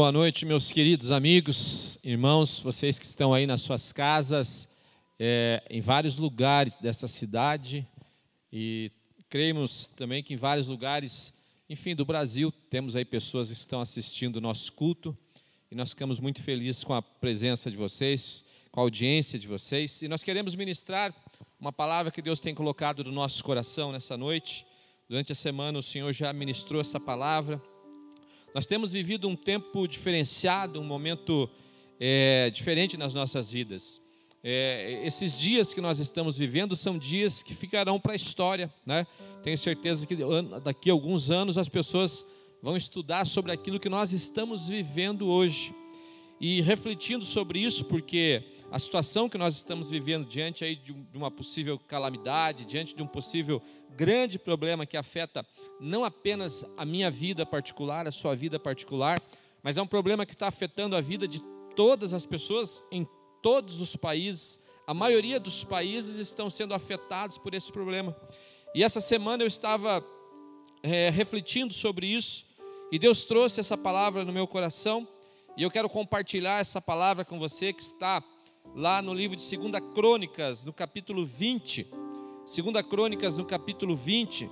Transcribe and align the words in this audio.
boa 0.00 0.10
noite, 0.10 0.46
meus 0.46 0.72
queridos 0.72 1.12
amigos, 1.12 1.98
irmãos, 2.02 2.58
vocês 2.60 2.98
que 2.98 3.04
estão 3.04 3.34
aí 3.34 3.46
nas 3.46 3.60
suas 3.60 3.92
casas, 3.92 4.66
é, 5.18 5.62
em 5.68 5.82
vários 5.82 6.16
lugares 6.16 6.78
dessa 6.78 7.06
cidade. 7.06 7.86
E 8.50 8.90
cremos 9.28 9.88
também 9.88 10.22
que 10.22 10.32
em 10.32 10.38
vários 10.38 10.66
lugares, 10.66 11.34
enfim, 11.68 11.94
do 11.94 12.06
Brasil, 12.06 12.50
temos 12.70 12.96
aí 12.96 13.04
pessoas 13.04 13.48
que 13.48 13.52
estão 13.52 13.78
assistindo 13.78 14.36
o 14.36 14.40
nosso 14.40 14.72
culto. 14.72 15.14
E 15.70 15.74
nós 15.74 15.90
ficamos 15.90 16.18
muito 16.18 16.42
felizes 16.42 16.82
com 16.82 16.94
a 16.94 17.02
presença 17.02 17.70
de 17.70 17.76
vocês, 17.76 18.42
com 18.72 18.80
a 18.80 18.82
audiência 18.82 19.38
de 19.38 19.46
vocês. 19.46 20.00
E 20.00 20.08
nós 20.08 20.24
queremos 20.24 20.54
ministrar 20.54 21.14
uma 21.60 21.74
palavra 21.74 22.10
que 22.10 22.22
Deus 22.22 22.40
tem 22.40 22.54
colocado 22.54 23.04
no 23.04 23.12
nosso 23.12 23.44
coração 23.44 23.92
nessa 23.92 24.16
noite. 24.16 24.64
Durante 25.10 25.32
a 25.32 25.34
semana 25.34 25.78
o 25.78 25.82
Senhor 25.82 26.10
já 26.14 26.32
ministrou 26.32 26.80
essa 26.80 26.98
palavra 26.98 27.60
nós 28.54 28.66
temos 28.66 28.92
vivido 28.92 29.28
um 29.28 29.36
tempo 29.36 29.86
diferenciado, 29.86 30.80
um 30.80 30.84
momento 30.84 31.48
é, 31.98 32.50
diferente 32.50 32.96
nas 32.96 33.14
nossas 33.14 33.50
vidas. 33.50 34.00
É, 34.42 35.02
esses 35.04 35.38
dias 35.38 35.74
que 35.74 35.80
nós 35.80 35.98
estamos 35.98 36.38
vivendo 36.38 36.74
são 36.74 36.98
dias 36.98 37.42
que 37.42 37.54
ficarão 37.54 38.00
para 38.00 38.12
a 38.12 38.16
história. 38.16 38.72
Né? 38.86 39.06
Tenho 39.42 39.58
certeza 39.58 40.06
que 40.06 40.16
daqui 40.64 40.90
a 40.90 40.92
alguns 40.92 41.30
anos 41.30 41.58
as 41.58 41.68
pessoas 41.68 42.24
vão 42.62 42.76
estudar 42.76 43.26
sobre 43.26 43.52
aquilo 43.52 43.78
que 43.78 43.88
nós 43.88 44.12
estamos 44.12 44.68
vivendo 44.68 45.28
hoje. 45.28 45.74
E 46.40 46.62
refletindo 46.62 47.24
sobre 47.24 47.58
isso, 47.58 47.84
porque 47.84 48.42
a 48.70 48.78
situação 48.78 49.28
que 49.28 49.36
nós 49.36 49.56
estamos 49.56 49.90
vivendo 49.90 50.26
diante 50.26 50.64
aí 50.64 50.76
de 50.76 50.94
uma 51.12 51.30
possível 51.30 51.78
calamidade, 51.78 52.64
diante 52.64 52.94
de 52.94 53.02
um 53.02 53.06
possível 53.06 53.60
grande 53.96 54.38
problema 54.38 54.86
que 54.86 54.96
afeta 54.96 55.44
não 55.80 56.04
apenas 56.04 56.64
a 56.76 56.84
minha 56.84 57.10
vida 57.10 57.44
particular, 57.44 58.06
a 58.06 58.12
sua 58.12 58.36
vida 58.36 58.60
particular, 58.60 59.20
mas 59.62 59.76
é 59.76 59.82
um 59.82 59.86
problema 59.86 60.24
que 60.24 60.34
está 60.34 60.46
afetando 60.46 60.94
a 60.94 61.00
vida 61.00 61.26
de 61.26 61.40
todas 61.74 62.14
as 62.14 62.24
pessoas 62.26 62.82
em 62.92 63.06
todos 63.42 63.80
os 63.80 63.96
países. 63.96 64.60
A 64.86 64.94
maioria 64.94 65.40
dos 65.40 65.64
países 65.64 66.16
estão 66.16 66.48
sendo 66.48 66.72
afetados 66.72 67.38
por 67.38 67.54
esse 67.54 67.72
problema. 67.72 68.16
E 68.72 68.84
essa 68.84 69.00
semana 69.00 69.42
eu 69.42 69.48
estava 69.48 70.04
é, 70.82 71.10
refletindo 71.10 71.74
sobre 71.74 72.06
isso 72.06 72.46
e 72.92 72.98
Deus 72.98 73.24
trouxe 73.24 73.58
essa 73.58 73.76
palavra 73.76 74.24
no 74.24 74.32
meu 74.32 74.46
coração 74.46 75.08
e 75.56 75.62
eu 75.62 75.70
quero 75.70 75.88
compartilhar 75.88 76.60
essa 76.60 76.80
palavra 76.80 77.24
com 77.24 77.38
você 77.38 77.72
que 77.72 77.82
está 77.82 78.22
lá 78.74 79.02
no 79.02 79.12
livro 79.12 79.36
de 79.36 79.56
2 79.56 79.82
Crônicas, 79.94 80.64
no 80.64 80.72
capítulo 80.72 81.24
20. 81.24 81.86
2 82.44 82.86
Crônicas, 82.86 83.36
no 83.36 83.44
capítulo 83.44 83.96
20. 83.96 84.50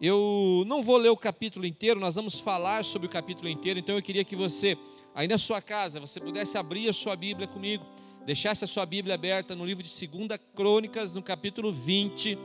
Eu 0.00 0.64
não 0.66 0.82
vou 0.82 0.96
ler 0.96 1.10
o 1.10 1.16
capítulo 1.16 1.64
inteiro, 1.64 2.00
nós 2.00 2.16
vamos 2.16 2.40
falar 2.40 2.84
sobre 2.84 3.06
o 3.06 3.10
capítulo 3.10 3.48
inteiro, 3.48 3.78
então 3.78 3.94
eu 3.94 4.02
queria 4.02 4.24
que 4.24 4.34
você, 4.34 4.76
aí 5.14 5.28
na 5.28 5.38
sua 5.38 5.62
casa, 5.62 6.00
você 6.00 6.20
pudesse 6.20 6.58
abrir 6.58 6.88
a 6.88 6.92
sua 6.92 7.14
Bíblia 7.14 7.46
comigo, 7.46 7.86
deixasse 8.26 8.64
a 8.64 8.66
sua 8.66 8.84
Bíblia 8.84 9.14
aberta 9.14 9.54
no 9.54 9.64
livro 9.64 9.82
de 9.82 10.08
2 10.08 10.40
Crônicas, 10.54 11.14
no 11.14 11.22
capítulo 11.22 11.72
20, 11.72 12.36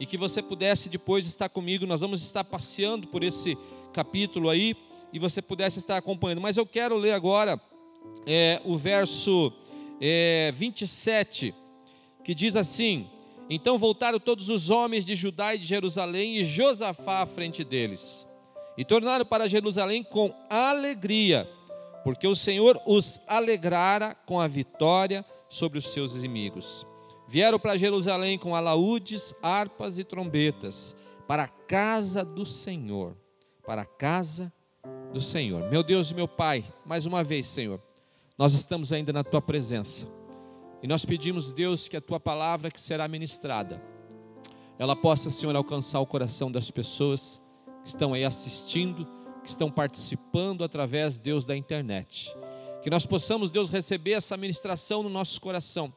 e 0.00 0.06
que 0.06 0.16
você 0.16 0.42
pudesse 0.42 0.88
depois 0.88 1.26
estar 1.26 1.48
comigo, 1.48 1.86
nós 1.86 2.00
vamos 2.00 2.22
estar 2.22 2.42
passeando 2.42 3.06
por 3.06 3.22
esse 3.22 3.56
capítulo 3.92 4.50
aí, 4.50 4.76
e 5.12 5.18
você 5.18 5.40
pudesse 5.40 5.78
estar 5.78 5.96
acompanhando. 5.96 6.40
Mas 6.40 6.56
eu 6.56 6.66
quero 6.66 6.96
ler 6.96 7.12
agora 7.12 7.60
é, 8.26 8.60
o 8.64 8.76
verso 8.76 9.52
é, 10.00 10.50
27, 10.54 11.54
que 12.24 12.34
diz 12.34 12.56
assim: 12.56 13.08
Então 13.48 13.76
voltaram 13.76 14.18
todos 14.18 14.48
os 14.48 14.70
homens 14.70 15.04
de 15.04 15.14
Judá 15.14 15.54
e 15.54 15.58
de 15.58 15.66
Jerusalém 15.66 16.38
e 16.38 16.44
Josafá 16.44 17.20
à 17.20 17.26
frente 17.26 17.62
deles, 17.62 18.26
e 18.78 18.84
tornaram 18.84 19.26
para 19.26 19.46
Jerusalém 19.46 20.02
com 20.02 20.34
alegria, 20.48 21.48
porque 22.02 22.26
o 22.26 22.34
Senhor 22.34 22.80
os 22.86 23.20
alegrara 23.26 24.14
com 24.14 24.40
a 24.40 24.46
vitória 24.46 25.24
sobre 25.48 25.78
os 25.78 25.92
seus 25.92 26.16
inimigos. 26.16 26.86
Vieram 27.28 27.60
para 27.60 27.76
Jerusalém 27.76 28.38
com 28.38 28.56
alaúdes, 28.56 29.34
harpas 29.42 29.98
e 29.98 30.04
trombetas, 30.04 30.96
para 31.28 31.44
a 31.44 31.48
casa 31.48 32.24
do 32.24 32.44
Senhor, 32.44 33.16
para 33.64 33.82
a 33.82 33.86
casa 33.86 34.52
do 35.12 35.20
Senhor. 35.20 35.70
Meu 35.70 35.84
Deus 35.84 36.10
e 36.10 36.14
meu 36.14 36.26
Pai, 36.26 36.64
mais 36.84 37.06
uma 37.06 37.22
vez, 37.22 37.46
Senhor 37.46 37.80
nós 38.40 38.54
estamos 38.54 38.90
ainda 38.90 39.12
na 39.12 39.22
tua 39.22 39.42
presença. 39.42 40.08
E 40.82 40.86
nós 40.86 41.04
pedimos, 41.04 41.52
Deus, 41.52 41.88
que 41.88 41.96
a 41.98 42.00
tua 42.00 42.18
palavra 42.18 42.70
que 42.70 42.80
será 42.80 43.06
ministrada, 43.06 43.82
ela 44.78 44.96
possa, 44.96 45.28
Senhor, 45.28 45.54
alcançar 45.54 46.00
o 46.00 46.06
coração 46.06 46.50
das 46.50 46.70
pessoas 46.70 47.42
que 47.82 47.90
estão 47.90 48.14
aí 48.14 48.24
assistindo, 48.24 49.06
que 49.44 49.50
estão 49.50 49.70
participando 49.70 50.64
através, 50.64 51.18
Deus, 51.18 51.44
da 51.44 51.54
internet. 51.54 52.34
Que 52.82 52.88
nós 52.88 53.04
possamos, 53.04 53.50
Deus, 53.50 53.68
receber 53.68 54.12
essa 54.12 54.38
ministração 54.38 55.02
no 55.02 55.10
nosso 55.10 55.38
coração. 55.38 55.92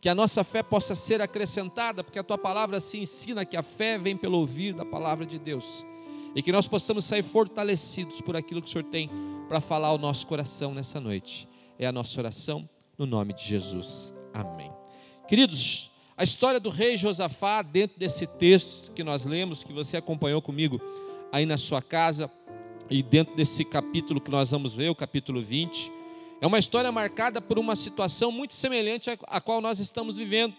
Que 0.00 0.08
a 0.08 0.14
nossa 0.14 0.44
fé 0.44 0.62
possa 0.62 0.94
ser 0.94 1.20
acrescentada, 1.20 2.04
porque 2.04 2.20
a 2.20 2.22
tua 2.22 2.38
palavra 2.38 2.78
se 2.78 2.96
ensina 2.96 3.44
que 3.44 3.56
a 3.56 3.62
fé 3.62 3.98
vem 3.98 4.16
pelo 4.16 4.38
ouvir 4.38 4.72
da 4.72 4.84
palavra 4.84 5.26
de 5.26 5.36
Deus. 5.36 5.84
E 6.32 6.42
que 6.42 6.52
nós 6.52 6.68
possamos 6.68 7.06
sair 7.06 7.24
fortalecidos 7.24 8.20
por 8.20 8.36
aquilo 8.36 8.62
que 8.62 8.68
o 8.68 8.70
Senhor 8.70 8.84
tem 8.84 9.10
para 9.48 9.60
falar 9.60 9.88
ao 9.88 9.98
nosso 9.98 10.28
coração 10.28 10.72
nessa 10.72 11.00
noite 11.00 11.48
é 11.78 11.86
a 11.86 11.92
nossa 11.92 12.20
oração 12.20 12.68
no 12.98 13.06
nome 13.06 13.32
de 13.32 13.44
Jesus. 13.44 14.12
Amém. 14.34 14.72
Queridos, 15.28 15.90
a 16.16 16.24
história 16.24 16.58
do 16.58 16.70
rei 16.70 16.96
Josafá, 16.96 17.62
dentro 17.62 17.98
desse 17.98 18.26
texto 18.26 18.90
que 18.92 19.04
nós 19.04 19.24
lemos, 19.24 19.62
que 19.62 19.72
você 19.72 19.96
acompanhou 19.96 20.42
comigo 20.42 20.80
aí 21.30 21.46
na 21.46 21.56
sua 21.56 21.80
casa, 21.80 22.30
e 22.90 23.02
dentro 23.02 23.36
desse 23.36 23.64
capítulo 23.64 24.20
que 24.20 24.30
nós 24.30 24.50
vamos 24.50 24.74
ler, 24.74 24.88
o 24.88 24.94
capítulo 24.94 25.42
20, 25.42 25.92
é 26.40 26.46
uma 26.46 26.58
história 26.58 26.90
marcada 26.90 27.40
por 27.40 27.58
uma 27.58 27.76
situação 27.76 28.32
muito 28.32 28.54
semelhante 28.54 29.10
à 29.26 29.40
qual 29.40 29.60
nós 29.60 29.78
estamos 29.78 30.16
vivendo. 30.16 30.54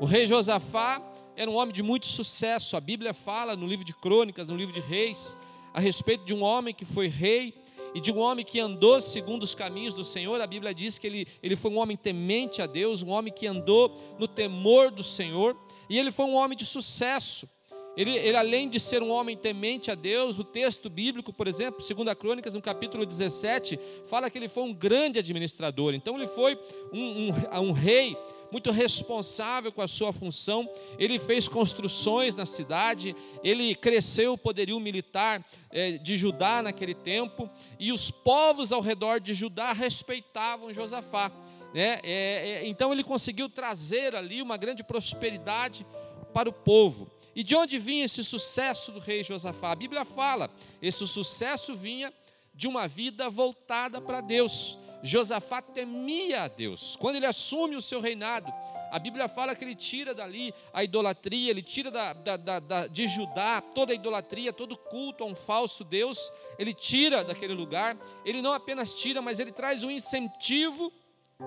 O 0.00 0.04
rei 0.04 0.26
Josafá 0.26 1.00
era 1.36 1.50
um 1.50 1.54
homem 1.54 1.72
de 1.72 1.82
muito 1.82 2.06
sucesso. 2.06 2.76
A 2.76 2.80
Bíblia 2.80 3.14
fala 3.14 3.54
no 3.54 3.66
livro 3.66 3.84
de 3.84 3.94
Crônicas, 3.94 4.48
no 4.48 4.56
livro 4.56 4.74
de 4.74 4.80
Reis, 4.80 5.38
a 5.72 5.80
respeito 5.80 6.24
de 6.24 6.34
um 6.34 6.42
homem 6.42 6.74
que 6.74 6.84
foi 6.84 7.08
rei 7.08 7.54
e 7.94 8.00
de 8.00 8.12
um 8.12 8.18
homem 8.18 8.44
que 8.44 8.58
andou 8.60 9.00
segundo 9.00 9.42
os 9.42 9.54
caminhos 9.54 9.94
do 9.94 10.04
Senhor. 10.04 10.40
A 10.40 10.46
Bíblia 10.46 10.74
diz 10.74 10.98
que 10.98 11.06
ele, 11.06 11.26
ele 11.42 11.56
foi 11.56 11.70
um 11.70 11.78
homem 11.78 11.96
temente 11.96 12.62
a 12.62 12.66
Deus, 12.66 13.02
um 13.02 13.10
homem 13.10 13.32
que 13.32 13.46
andou 13.46 13.96
no 14.18 14.26
temor 14.26 14.90
do 14.90 15.02
Senhor, 15.02 15.56
e 15.88 15.98
ele 15.98 16.10
foi 16.10 16.26
um 16.26 16.34
homem 16.34 16.56
de 16.56 16.64
sucesso. 16.64 17.48
Ele, 17.94 18.16
ele, 18.16 18.36
além 18.36 18.70
de 18.70 18.80
ser 18.80 19.02
um 19.02 19.10
homem 19.10 19.36
temente 19.36 19.90
a 19.90 19.94
Deus, 19.94 20.38
o 20.38 20.44
texto 20.44 20.88
bíblico, 20.88 21.30
por 21.32 21.46
exemplo, 21.46 21.84
2 21.86 22.16
Crônicas, 22.16 22.54
no 22.54 22.62
capítulo 22.62 23.04
17, 23.04 23.78
fala 24.06 24.30
que 24.30 24.38
ele 24.38 24.48
foi 24.48 24.62
um 24.62 24.72
grande 24.72 25.18
administrador. 25.18 25.92
Então, 25.92 26.16
ele 26.16 26.26
foi 26.26 26.58
um, 26.90 27.28
um, 27.28 27.60
um 27.60 27.72
rei 27.72 28.16
muito 28.52 28.70
responsável 28.70 29.72
com 29.72 29.80
a 29.80 29.88
sua 29.88 30.12
função. 30.12 30.68
Ele 30.98 31.18
fez 31.18 31.48
construções 31.48 32.36
na 32.36 32.44
cidade, 32.44 33.16
ele 33.42 33.74
cresceu 33.74 34.34
o 34.34 34.38
poderio 34.38 34.78
militar 34.78 35.42
é, 35.70 35.92
de 35.92 36.18
Judá 36.18 36.62
naquele 36.62 36.94
tempo, 36.94 37.48
e 37.80 37.90
os 37.90 38.10
povos 38.10 38.70
ao 38.70 38.82
redor 38.82 39.18
de 39.18 39.32
Judá 39.32 39.72
respeitavam 39.72 40.70
Josafá. 40.70 41.32
Né? 41.72 41.98
É, 42.02 42.60
é, 42.62 42.68
então 42.68 42.92
ele 42.92 43.02
conseguiu 43.02 43.48
trazer 43.48 44.14
ali 44.14 44.42
uma 44.42 44.58
grande 44.58 44.84
prosperidade 44.84 45.86
para 46.34 46.48
o 46.48 46.52
povo. 46.52 47.10
E 47.34 47.42
de 47.42 47.56
onde 47.56 47.78
vinha 47.78 48.04
esse 48.04 48.22
sucesso 48.22 48.92
do 48.92 48.98
rei 49.00 49.22
Josafá? 49.22 49.72
A 49.72 49.76
Bíblia 49.76 50.04
fala, 50.04 50.50
esse 50.82 51.08
sucesso 51.08 51.74
vinha 51.74 52.12
de 52.54 52.68
uma 52.68 52.86
vida 52.86 53.30
voltada 53.30 53.98
para 53.98 54.20
Deus. 54.20 54.76
Josafá 55.02 55.60
temia 55.60 56.44
a 56.44 56.48
Deus. 56.48 56.96
Quando 56.96 57.16
ele 57.16 57.26
assume 57.26 57.76
o 57.76 57.82
seu 57.82 58.00
reinado, 58.00 58.52
a 58.90 58.98
Bíblia 58.98 59.26
fala 59.26 59.54
que 59.56 59.64
ele 59.64 59.74
tira 59.74 60.14
dali 60.14 60.54
a 60.72 60.84
idolatria, 60.84 61.50
ele 61.50 61.62
tira 61.62 61.90
da, 61.90 62.12
da, 62.12 62.36
da, 62.36 62.86
de 62.86 63.08
Judá 63.08 63.60
toda 63.60 63.92
a 63.92 63.96
idolatria, 63.96 64.52
todo 64.52 64.76
culto 64.76 65.24
a 65.24 65.26
um 65.26 65.34
falso 65.34 65.82
Deus, 65.82 66.30
ele 66.58 66.74
tira 66.74 67.24
daquele 67.24 67.54
lugar. 67.54 67.96
Ele 68.24 68.42
não 68.42 68.52
apenas 68.52 68.94
tira, 68.94 69.22
mas 69.22 69.40
ele 69.40 69.50
traz 69.50 69.82
um 69.82 69.90
incentivo 69.90 70.92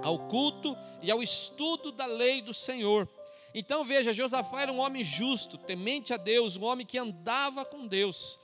ao 0.04 0.28
culto 0.28 0.76
e 1.02 1.10
ao 1.10 1.22
estudo 1.22 1.92
da 1.92 2.06
lei 2.06 2.42
do 2.42 2.54
Senhor. 2.54 3.08
Então 3.54 3.86
veja, 3.86 4.12
Josafá 4.12 4.64
era 4.64 4.74
um 4.74 4.80
homem 4.80 5.04
justo, 5.04 5.58
temente 5.58 6.14
a 6.14 6.18
Deus, 6.18 6.58
um 6.58 6.66
homem 6.66 6.86
que 6.86 6.98
andava 6.98 7.64
com 7.64 7.88
Deus. 7.88 8.38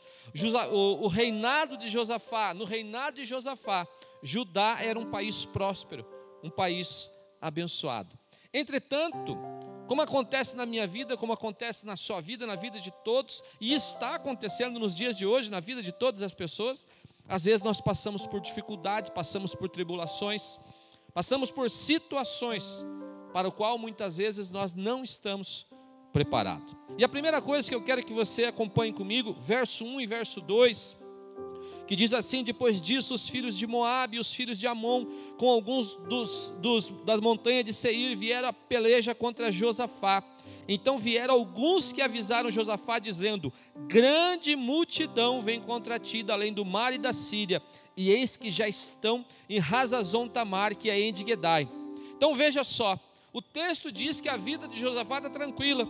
O 0.72 1.08
reinado 1.08 1.76
de 1.76 1.90
Josafá, 1.90 2.54
no 2.54 2.64
reinado 2.64 3.18
de 3.18 3.26
Josafá, 3.26 3.86
Judá 4.22 4.78
era 4.82 5.00
um 5.00 5.10
país 5.10 5.46
próspero, 5.46 6.06
um 6.44 6.50
país 6.50 7.10
abençoado. 7.40 8.18
Entretanto, 8.54 9.38
como 9.88 10.02
acontece 10.02 10.56
na 10.56 10.66
minha 10.66 10.88
vida, 10.88 11.18
como 11.18 11.34
acontece 11.34 11.86
na 11.86 11.96
sua 11.96 12.22
vida, 12.22 12.46
na 12.46 12.56
vida 12.56 12.80
de 12.80 12.92
todos, 13.04 13.44
e 13.60 13.74
está 13.74 14.16
acontecendo 14.16 14.80
nos 14.80 14.96
dias 14.96 15.18
de 15.18 15.26
hoje, 15.26 15.50
na 15.50 15.60
vida 15.60 15.82
de 15.82 15.92
todas 15.92 16.22
as 16.22 16.34
pessoas, 16.34 16.88
às 17.28 17.46
vezes 17.46 17.62
nós 17.62 17.82
passamos 17.82 18.28
por 18.28 18.40
dificuldades, 18.40 19.10
passamos 19.10 19.56
por 19.56 19.70
tribulações, 19.70 20.60
passamos 21.14 21.52
por 21.52 21.70
situações 21.70 22.86
para 23.34 23.48
o 23.48 23.52
qual 23.52 23.78
muitas 23.78 24.18
vezes 24.18 24.52
nós 24.52 24.76
não 24.76 25.04
estamos 25.04 25.66
preparados. 26.12 26.76
E 26.98 27.04
a 27.04 27.10
primeira 27.10 27.42
coisa 27.42 27.68
que 27.68 27.76
eu 27.76 27.84
quero 27.84 28.04
que 28.04 28.14
você 28.14 28.46
acompanhe 28.46 28.94
comigo, 28.94 29.34
verso 29.34 29.86
1 29.86 30.02
e 30.02 30.06
verso 30.06 30.42
2, 30.42 30.98
que 31.88 31.96
diz 31.96 32.14
assim: 32.14 32.44
Depois 32.44 32.82
disso, 32.82 33.14
os 33.14 33.28
filhos 33.28 33.58
de 33.58 33.68
Moabe 33.68 34.18
e 34.18 34.20
os 34.20 34.34
filhos 34.34 34.58
de 34.60 34.68
Amon, 34.68 35.06
com 35.38 35.50
alguns 35.50 35.96
dos, 36.08 36.54
dos, 36.60 36.90
das 37.06 37.20
montanhas 37.20 37.66
de 37.66 37.74
Seir, 37.74 38.16
vieram 38.16 38.50
a 38.50 38.54
peleja 38.54 39.14
contra 39.14 39.52
Josafá. 39.52 40.24
Então 40.68 40.98
vieram 40.98 41.34
alguns 41.34 41.92
que 41.92 42.02
avisaram 42.02 42.50
Josafá, 42.50 43.00
dizendo: 43.00 43.52
Grande 43.88 44.56
multidão 44.56 45.42
vem 45.42 45.60
contra 45.60 46.00
ti, 46.00 46.26
além 46.30 46.54
do 46.54 46.64
mar 46.64 46.94
e 46.94 46.98
da 46.98 47.12
Síria, 47.12 47.62
e 47.98 48.10
eis 48.10 48.38
que 48.38 48.50
já 48.50 48.68
estão 48.68 49.26
em 49.50 49.60
Razazon 49.60 50.28
Tamar, 50.28 50.76
que 50.76 50.90
é 50.90 51.00
em 51.00 51.16
Gedai. 51.16 51.70
Então 52.16 52.36
veja 52.36 52.64
só, 52.64 53.00
o 53.34 53.42
texto 53.42 53.92
diz 53.92 54.22
que 54.22 54.30
a 54.30 54.38
vida 54.38 54.68
de 54.68 54.80
Josafá 54.80 55.18
está 55.18 55.30
tranquila, 55.30 55.88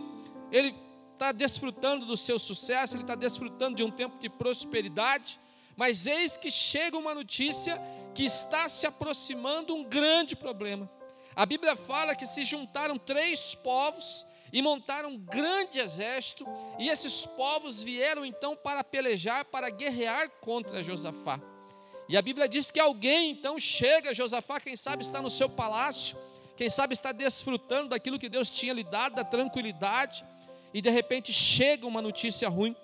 ele 0.50 0.74
está 1.12 1.30
desfrutando 1.30 2.04
do 2.06 2.16
seu 2.16 2.38
sucesso, 2.38 2.96
ele 2.96 3.02
está 3.02 3.14
desfrutando 3.14 3.76
de 3.76 3.84
um 3.84 3.90
tempo 3.90 4.18
de 4.18 4.28
prosperidade, 4.28 5.38
mas 5.76 6.06
eis 6.06 6.36
que 6.36 6.50
chega 6.50 6.96
uma 6.96 7.14
notícia 7.14 7.80
que 8.14 8.24
está 8.24 8.68
se 8.68 8.86
aproximando 8.86 9.74
um 9.74 9.84
grande 9.84 10.36
problema. 10.36 10.90
A 11.34 11.46
Bíblia 11.46 11.74
fala 11.74 12.14
que 12.14 12.26
se 12.26 12.44
juntaram 12.44 12.98
três 12.98 13.54
povos 13.54 14.26
e 14.52 14.60
montaram 14.60 15.08
um 15.10 15.18
grande 15.18 15.80
exército, 15.80 16.46
e 16.78 16.90
esses 16.90 17.24
povos 17.24 17.82
vieram 17.82 18.24
então 18.24 18.54
para 18.54 18.84
pelejar, 18.84 19.46
para 19.46 19.70
guerrear 19.70 20.28
contra 20.40 20.82
Josafá. 20.82 21.40
E 22.06 22.18
a 22.18 22.22
Bíblia 22.22 22.46
diz 22.46 22.70
que 22.70 22.78
alguém 22.78 23.30
então 23.30 23.58
chega, 23.58 24.12
Josafá, 24.12 24.60
quem 24.60 24.76
sabe 24.76 25.02
está 25.02 25.22
no 25.22 25.30
seu 25.30 25.48
palácio, 25.48 26.18
quem 26.54 26.68
sabe 26.68 26.92
está 26.92 27.12
desfrutando 27.12 27.88
daquilo 27.88 28.18
que 28.18 28.28
Deus 28.28 28.50
tinha 28.50 28.74
lhe 28.74 28.84
dado, 28.84 29.14
da 29.14 29.24
tranquilidade, 29.24 30.22
e 30.74 30.82
de 30.82 30.90
repente 30.90 31.32
chega 31.32 31.86
uma 31.86 32.02
notícia 32.02 32.46
ruim. 32.48 32.76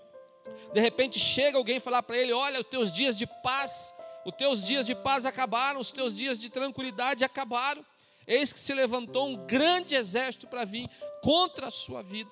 De 0.73 0.81
repente 0.81 1.19
chega 1.19 1.57
alguém 1.57 1.81
falar 1.81 2.03
para 2.03 2.17
ele: 2.17 2.33
Olha, 2.33 2.61
os 2.61 2.67
teus 2.67 2.93
dias 2.93 3.17
de 3.17 3.27
paz, 3.27 3.95
os 4.25 4.35
teus 4.35 4.63
dias 4.63 4.87
de 4.87 4.95
paz 4.95 5.25
acabaram, 5.25 5.81
os 5.81 5.93
teus 5.93 6.17
dias 6.17 6.41
de 6.41 6.51
tranquilidade 6.51 7.25
acabaram. 7.25 7.85
Eis 8.27 8.53
que 8.53 8.59
se 8.59 8.75
levantou 8.75 9.29
um 9.29 9.47
grande 9.47 9.95
exército 9.95 10.47
para 10.47 10.65
vir 10.65 10.89
contra 11.23 11.69
a 11.69 11.71
sua 11.71 12.03
vida. 12.03 12.31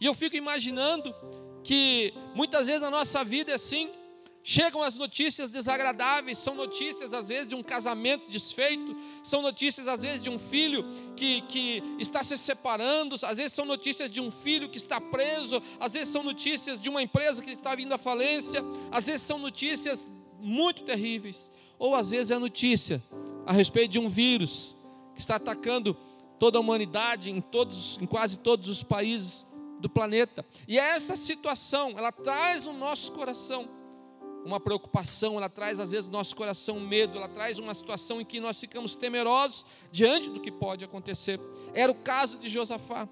E 0.00 0.06
eu 0.06 0.12
fico 0.12 0.36
imaginando 0.36 1.14
que 1.62 2.12
muitas 2.34 2.66
vezes 2.66 2.82
na 2.82 2.90
nossa 2.90 3.22
vida 3.22 3.52
é 3.52 3.54
assim, 3.54 3.90
Chegam 4.48 4.80
as 4.80 4.94
notícias 4.94 5.50
desagradáveis, 5.50 6.38
são 6.38 6.54
notícias 6.54 7.12
às 7.12 7.30
vezes 7.30 7.48
de 7.48 7.56
um 7.56 7.64
casamento 7.64 8.30
desfeito, 8.30 8.96
são 9.20 9.42
notícias 9.42 9.88
às 9.88 10.02
vezes 10.02 10.22
de 10.22 10.30
um 10.30 10.38
filho 10.38 10.84
que, 11.16 11.40
que 11.48 11.82
está 11.98 12.22
se 12.22 12.38
separando, 12.38 13.16
às 13.24 13.38
vezes 13.38 13.54
são 13.54 13.64
notícias 13.64 14.08
de 14.08 14.20
um 14.20 14.30
filho 14.30 14.68
que 14.68 14.76
está 14.76 15.00
preso, 15.00 15.60
às 15.80 15.94
vezes 15.94 16.10
são 16.10 16.22
notícias 16.22 16.80
de 16.80 16.88
uma 16.88 17.02
empresa 17.02 17.42
que 17.42 17.50
está 17.50 17.74
vindo 17.74 17.92
à 17.92 17.98
falência, 17.98 18.62
às 18.92 19.06
vezes 19.06 19.22
são 19.22 19.36
notícias 19.36 20.08
muito 20.38 20.84
terríveis, 20.84 21.50
ou 21.76 21.96
às 21.96 22.10
vezes 22.10 22.30
é 22.30 22.38
notícia 22.38 23.02
a 23.44 23.52
respeito 23.52 23.90
de 23.90 23.98
um 23.98 24.08
vírus 24.08 24.76
que 25.12 25.20
está 25.20 25.34
atacando 25.34 25.96
toda 26.38 26.56
a 26.56 26.60
humanidade 26.60 27.32
em, 27.32 27.40
todos, 27.40 27.98
em 28.00 28.06
quase 28.06 28.38
todos 28.38 28.68
os 28.68 28.84
países 28.84 29.44
do 29.80 29.90
planeta. 29.90 30.46
E 30.68 30.78
essa 30.78 31.16
situação, 31.16 31.98
ela 31.98 32.12
traz 32.12 32.64
no 32.64 32.72
nosso 32.72 33.10
coração 33.10 33.74
uma 34.46 34.60
preocupação, 34.60 35.36
ela 35.36 35.48
traz 35.48 35.80
às 35.80 35.90
vezes 35.90 36.06
no 36.06 36.12
nosso 36.12 36.36
coração 36.36 36.78
medo, 36.78 37.18
ela 37.18 37.28
traz 37.28 37.58
uma 37.58 37.74
situação 37.74 38.20
em 38.20 38.24
que 38.24 38.38
nós 38.38 38.60
ficamos 38.60 38.94
temerosos 38.94 39.66
diante 39.90 40.30
do 40.30 40.40
que 40.40 40.52
pode 40.52 40.84
acontecer. 40.84 41.40
Era 41.74 41.90
o 41.90 41.94
caso 41.96 42.38
de 42.38 42.48
Josafá. 42.48 43.08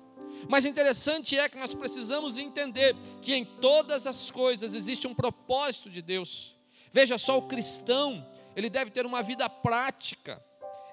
Mas 0.48 0.64
interessante 0.64 1.36
é 1.36 1.48
que 1.48 1.58
nós 1.58 1.75
precisamos 1.75 2.38
entender 2.38 2.96
que 3.20 3.34
em 3.34 3.44
todas 3.44 4.06
as 4.06 4.31
coisas 4.31 4.75
existe 4.75 5.08
um 5.08 5.14
propósito 5.14 5.90
de 5.90 6.00
Deus. 6.00 6.56
Veja 6.92 7.19
só, 7.19 7.36
o 7.36 7.42
cristão, 7.42 8.25
ele 8.54 8.70
deve 8.70 8.92
ter 8.92 9.04
uma 9.04 9.20
vida 9.20 9.48
prática, 9.48 10.40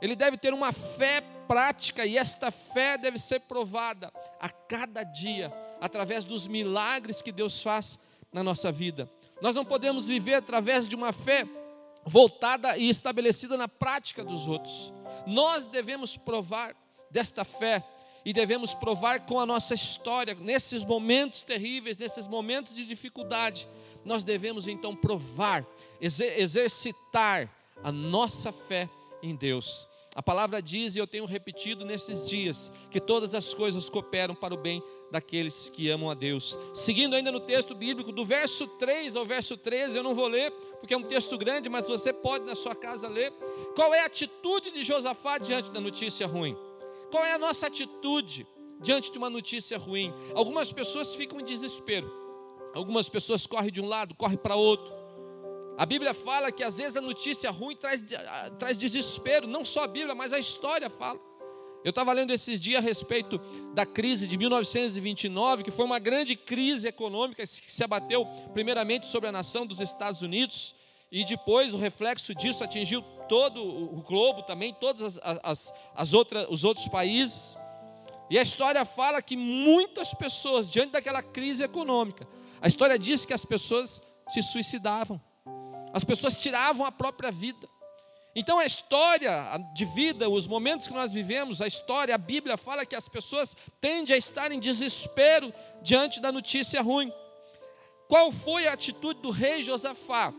ele 0.01 0.15
deve 0.15 0.37
ter 0.37 0.55
uma 0.55 0.71
fé 0.71 1.21
prática, 1.47 2.03
e 2.03 2.17
esta 2.17 2.49
fé 2.49 2.97
deve 2.97 3.19
ser 3.19 3.41
provada 3.41 4.11
a 4.39 4.49
cada 4.49 5.03
dia, 5.03 5.53
através 5.79 6.25
dos 6.25 6.47
milagres 6.47 7.21
que 7.21 7.31
Deus 7.31 7.61
faz 7.61 7.99
na 8.33 8.43
nossa 8.43 8.71
vida. 8.71 9.07
Nós 9.41 9.55
não 9.55 9.65
podemos 9.65 10.07
viver 10.07 10.35
através 10.35 10.87
de 10.87 10.95
uma 10.95 11.11
fé 11.11 11.47
voltada 12.05 12.77
e 12.77 12.89
estabelecida 12.89 13.57
na 13.57 13.67
prática 13.67 14.23
dos 14.23 14.47
outros. 14.47 14.93
Nós 15.25 15.67
devemos 15.67 16.15
provar 16.17 16.75
desta 17.09 17.43
fé 17.43 17.83
e 18.23 18.31
devemos 18.31 18.73
provar 18.73 19.25
com 19.25 19.39
a 19.39 19.45
nossa 19.45 19.73
história, 19.73 20.35
nesses 20.35 20.85
momentos 20.85 21.43
terríveis, 21.43 21.97
nesses 21.97 22.27
momentos 22.27 22.75
de 22.75 22.85
dificuldade, 22.85 23.67
nós 24.05 24.23
devemos 24.23 24.67
então 24.67 24.95
provar, 24.95 25.65
exercitar 25.99 27.49
a 27.83 27.91
nossa 27.91 28.51
fé 28.51 28.89
em 29.23 29.35
Deus. 29.35 29.87
A 30.13 30.21
palavra 30.21 30.61
diz, 30.61 30.95
e 30.95 30.99
eu 30.99 31.07
tenho 31.07 31.25
repetido 31.25 31.85
nesses 31.85 32.27
dias, 32.27 32.69
que 32.89 32.99
todas 32.99 33.33
as 33.33 33.53
coisas 33.53 33.89
cooperam 33.89 34.35
para 34.35 34.53
o 34.53 34.57
bem 34.57 34.83
daqueles 35.09 35.69
que 35.69 35.89
amam 35.89 36.09
a 36.09 36.13
Deus. 36.13 36.59
Seguindo 36.73 37.15
ainda 37.15 37.31
no 37.31 37.39
texto 37.39 37.73
bíblico, 37.73 38.11
do 38.11 38.25
verso 38.25 38.67
3 38.67 39.15
ao 39.15 39.25
verso 39.25 39.55
13, 39.55 39.97
eu 39.97 40.03
não 40.03 40.13
vou 40.13 40.27
ler, 40.27 40.51
porque 40.79 40.93
é 40.93 40.97
um 40.97 41.03
texto 41.03 41.37
grande, 41.37 41.69
mas 41.69 41.87
você 41.87 42.11
pode 42.11 42.45
na 42.45 42.55
sua 42.55 42.75
casa 42.75 43.07
ler. 43.07 43.31
Qual 43.73 43.93
é 43.93 44.01
a 44.01 44.05
atitude 44.05 44.71
de 44.71 44.83
Josafá 44.83 45.37
diante 45.37 45.71
da 45.71 45.79
notícia 45.79 46.27
ruim? 46.27 46.57
Qual 47.09 47.23
é 47.23 47.33
a 47.33 47.39
nossa 47.39 47.67
atitude 47.67 48.45
diante 48.81 49.13
de 49.13 49.17
uma 49.17 49.29
notícia 49.29 49.77
ruim? 49.77 50.13
Algumas 50.35 50.73
pessoas 50.73 51.15
ficam 51.15 51.39
em 51.39 51.45
desespero, 51.45 52.11
algumas 52.73 53.07
pessoas 53.07 53.45
correm 53.45 53.71
de 53.71 53.79
um 53.79 53.87
lado, 53.87 54.13
correm 54.15 54.37
para 54.37 54.55
outro. 54.55 55.00
A 55.81 55.85
Bíblia 55.87 56.13
fala 56.13 56.51
que 56.51 56.63
às 56.63 56.77
vezes 56.77 56.95
a 56.95 57.01
notícia 57.01 57.49
ruim 57.49 57.75
traz, 57.75 58.05
traz 58.59 58.77
desespero, 58.77 59.47
não 59.47 59.65
só 59.65 59.85
a 59.85 59.87
Bíblia, 59.87 60.13
mas 60.13 60.31
a 60.31 60.37
história 60.37 60.91
fala. 60.91 61.19
Eu 61.83 61.89
estava 61.89 62.13
lendo 62.13 62.31
esses 62.31 62.59
dias 62.59 62.77
a 62.77 62.87
respeito 62.87 63.39
da 63.73 63.83
crise 63.83 64.27
de 64.27 64.37
1929, 64.37 65.63
que 65.63 65.71
foi 65.71 65.83
uma 65.83 65.97
grande 65.97 66.35
crise 66.35 66.87
econômica 66.87 67.41
que 67.41 67.71
se 67.71 67.83
abateu 67.83 68.27
primeiramente 68.53 69.07
sobre 69.07 69.27
a 69.27 69.31
nação 69.31 69.65
dos 69.65 69.79
Estados 69.79 70.21
Unidos, 70.21 70.75
e 71.11 71.25
depois 71.25 71.73
o 71.73 71.79
reflexo 71.79 72.35
disso 72.35 72.63
atingiu 72.63 73.01
todo 73.27 73.59
o 73.63 74.03
globo 74.03 74.43
também, 74.43 74.75
todos 74.75 75.17
as, 75.17 75.39
as, 75.41 75.73
as 75.95 76.13
outras, 76.13 76.45
os 76.51 76.63
outros 76.63 76.87
países. 76.89 77.57
E 78.29 78.37
a 78.37 78.43
história 78.43 78.85
fala 78.85 79.19
que 79.19 79.35
muitas 79.35 80.13
pessoas, 80.13 80.71
diante 80.71 80.91
daquela 80.91 81.23
crise 81.23 81.63
econômica, 81.63 82.27
a 82.61 82.67
história 82.67 82.99
diz 82.99 83.25
que 83.25 83.33
as 83.33 83.43
pessoas 83.43 83.99
se 84.29 84.43
suicidavam. 84.43 85.19
As 85.93 86.03
pessoas 86.03 86.41
tiravam 86.41 86.85
a 86.85 86.91
própria 86.91 87.31
vida. 87.31 87.67
Então 88.33 88.59
a 88.59 88.65
história 88.65 89.57
de 89.73 89.83
vida, 89.83 90.29
os 90.29 90.47
momentos 90.47 90.87
que 90.87 90.93
nós 90.93 91.11
vivemos, 91.11 91.61
a 91.61 91.67
história, 91.67 92.15
a 92.15 92.17
Bíblia 92.17 92.55
fala 92.55 92.85
que 92.85 92.95
as 92.95 93.09
pessoas 93.09 93.55
tendem 93.81 94.15
a 94.15 94.17
estar 94.17 94.51
em 94.51 94.59
desespero 94.59 95.53
diante 95.81 96.21
da 96.21 96.31
notícia 96.31 96.81
ruim. 96.81 97.11
Qual 98.07 98.31
foi 98.31 98.67
a 98.67 98.73
atitude 98.73 99.21
do 99.21 99.31
rei 99.31 99.63
Josafá 99.63 100.33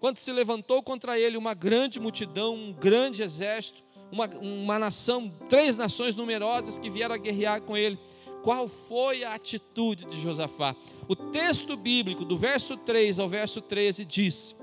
quando 0.00 0.18
se 0.18 0.32
levantou 0.32 0.82
contra 0.82 1.18
ele 1.18 1.36
uma 1.36 1.54
grande 1.54 2.00
multidão, 2.00 2.54
um 2.54 2.72
grande 2.72 3.22
exército, 3.22 3.84
uma, 4.10 4.26
uma 4.40 4.78
nação, 4.78 5.32
três 5.48 5.76
nações 5.76 6.16
numerosas 6.16 6.78
que 6.78 6.90
vieram 6.90 7.14
a 7.14 7.18
guerrear 7.18 7.62
com 7.62 7.76
ele? 7.76 7.98
Qual 8.42 8.66
foi 8.66 9.24
a 9.24 9.34
atitude 9.34 10.06
de 10.06 10.20
Josafá? 10.20 10.74
O 11.08 11.14
texto 11.14 11.76
bíblico, 11.76 12.24
do 12.24 12.36
verso 12.36 12.76
3 12.76 13.18
ao 13.18 13.28
verso 13.28 13.60
13, 13.60 14.04
diz: 14.04 14.56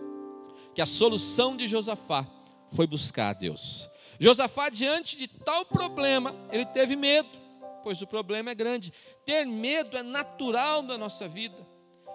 que 0.75 0.82
a 0.82 0.86
solução 0.86 1.55
de 1.55 1.67
Josafá 1.67 2.27
foi 2.67 2.86
buscar 2.86 3.29
a 3.29 3.34
Deus. 3.34 3.89
Josafá, 4.20 4.70
diante 4.70 5.17
de 5.17 5.27
tal 5.27 5.65
problema, 5.65 6.36
ele 6.51 6.65
teve 6.65 6.96
medo, 6.96 7.29
pois 7.82 8.01
o 8.01 8.08
problema 8.08 8.51
é 8.51 8.55
grande. 8.55 8.94
Ter 9.24 9.46
medo 9.46 9.98
é 9.98 10.03
natural 10.03 10.82
na 10.82 10.98
nossa 10.98 11.27
vida. 11.27 11.65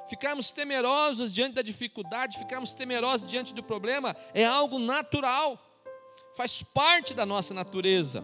Ficarmos 0.08 0.50
temerosos 0.50 1.32
diante 1.32 1.54
da 1.54 1.62
dificuldade, 1.62 2.38
ficarmos 2.38 2.74
temerosos 2.74 3.28
diante 3.28 3.54
do 3.54 3.62
problema, 3.62 4.14
é 4.34 4.44
algo 4.44 4.78
natural, 4.78 5.58
faz 6.36 6.62
parte 6.62 7.14
da 7.14 7.24
nossa 7.24 7.54
natureza. 7.54 8.22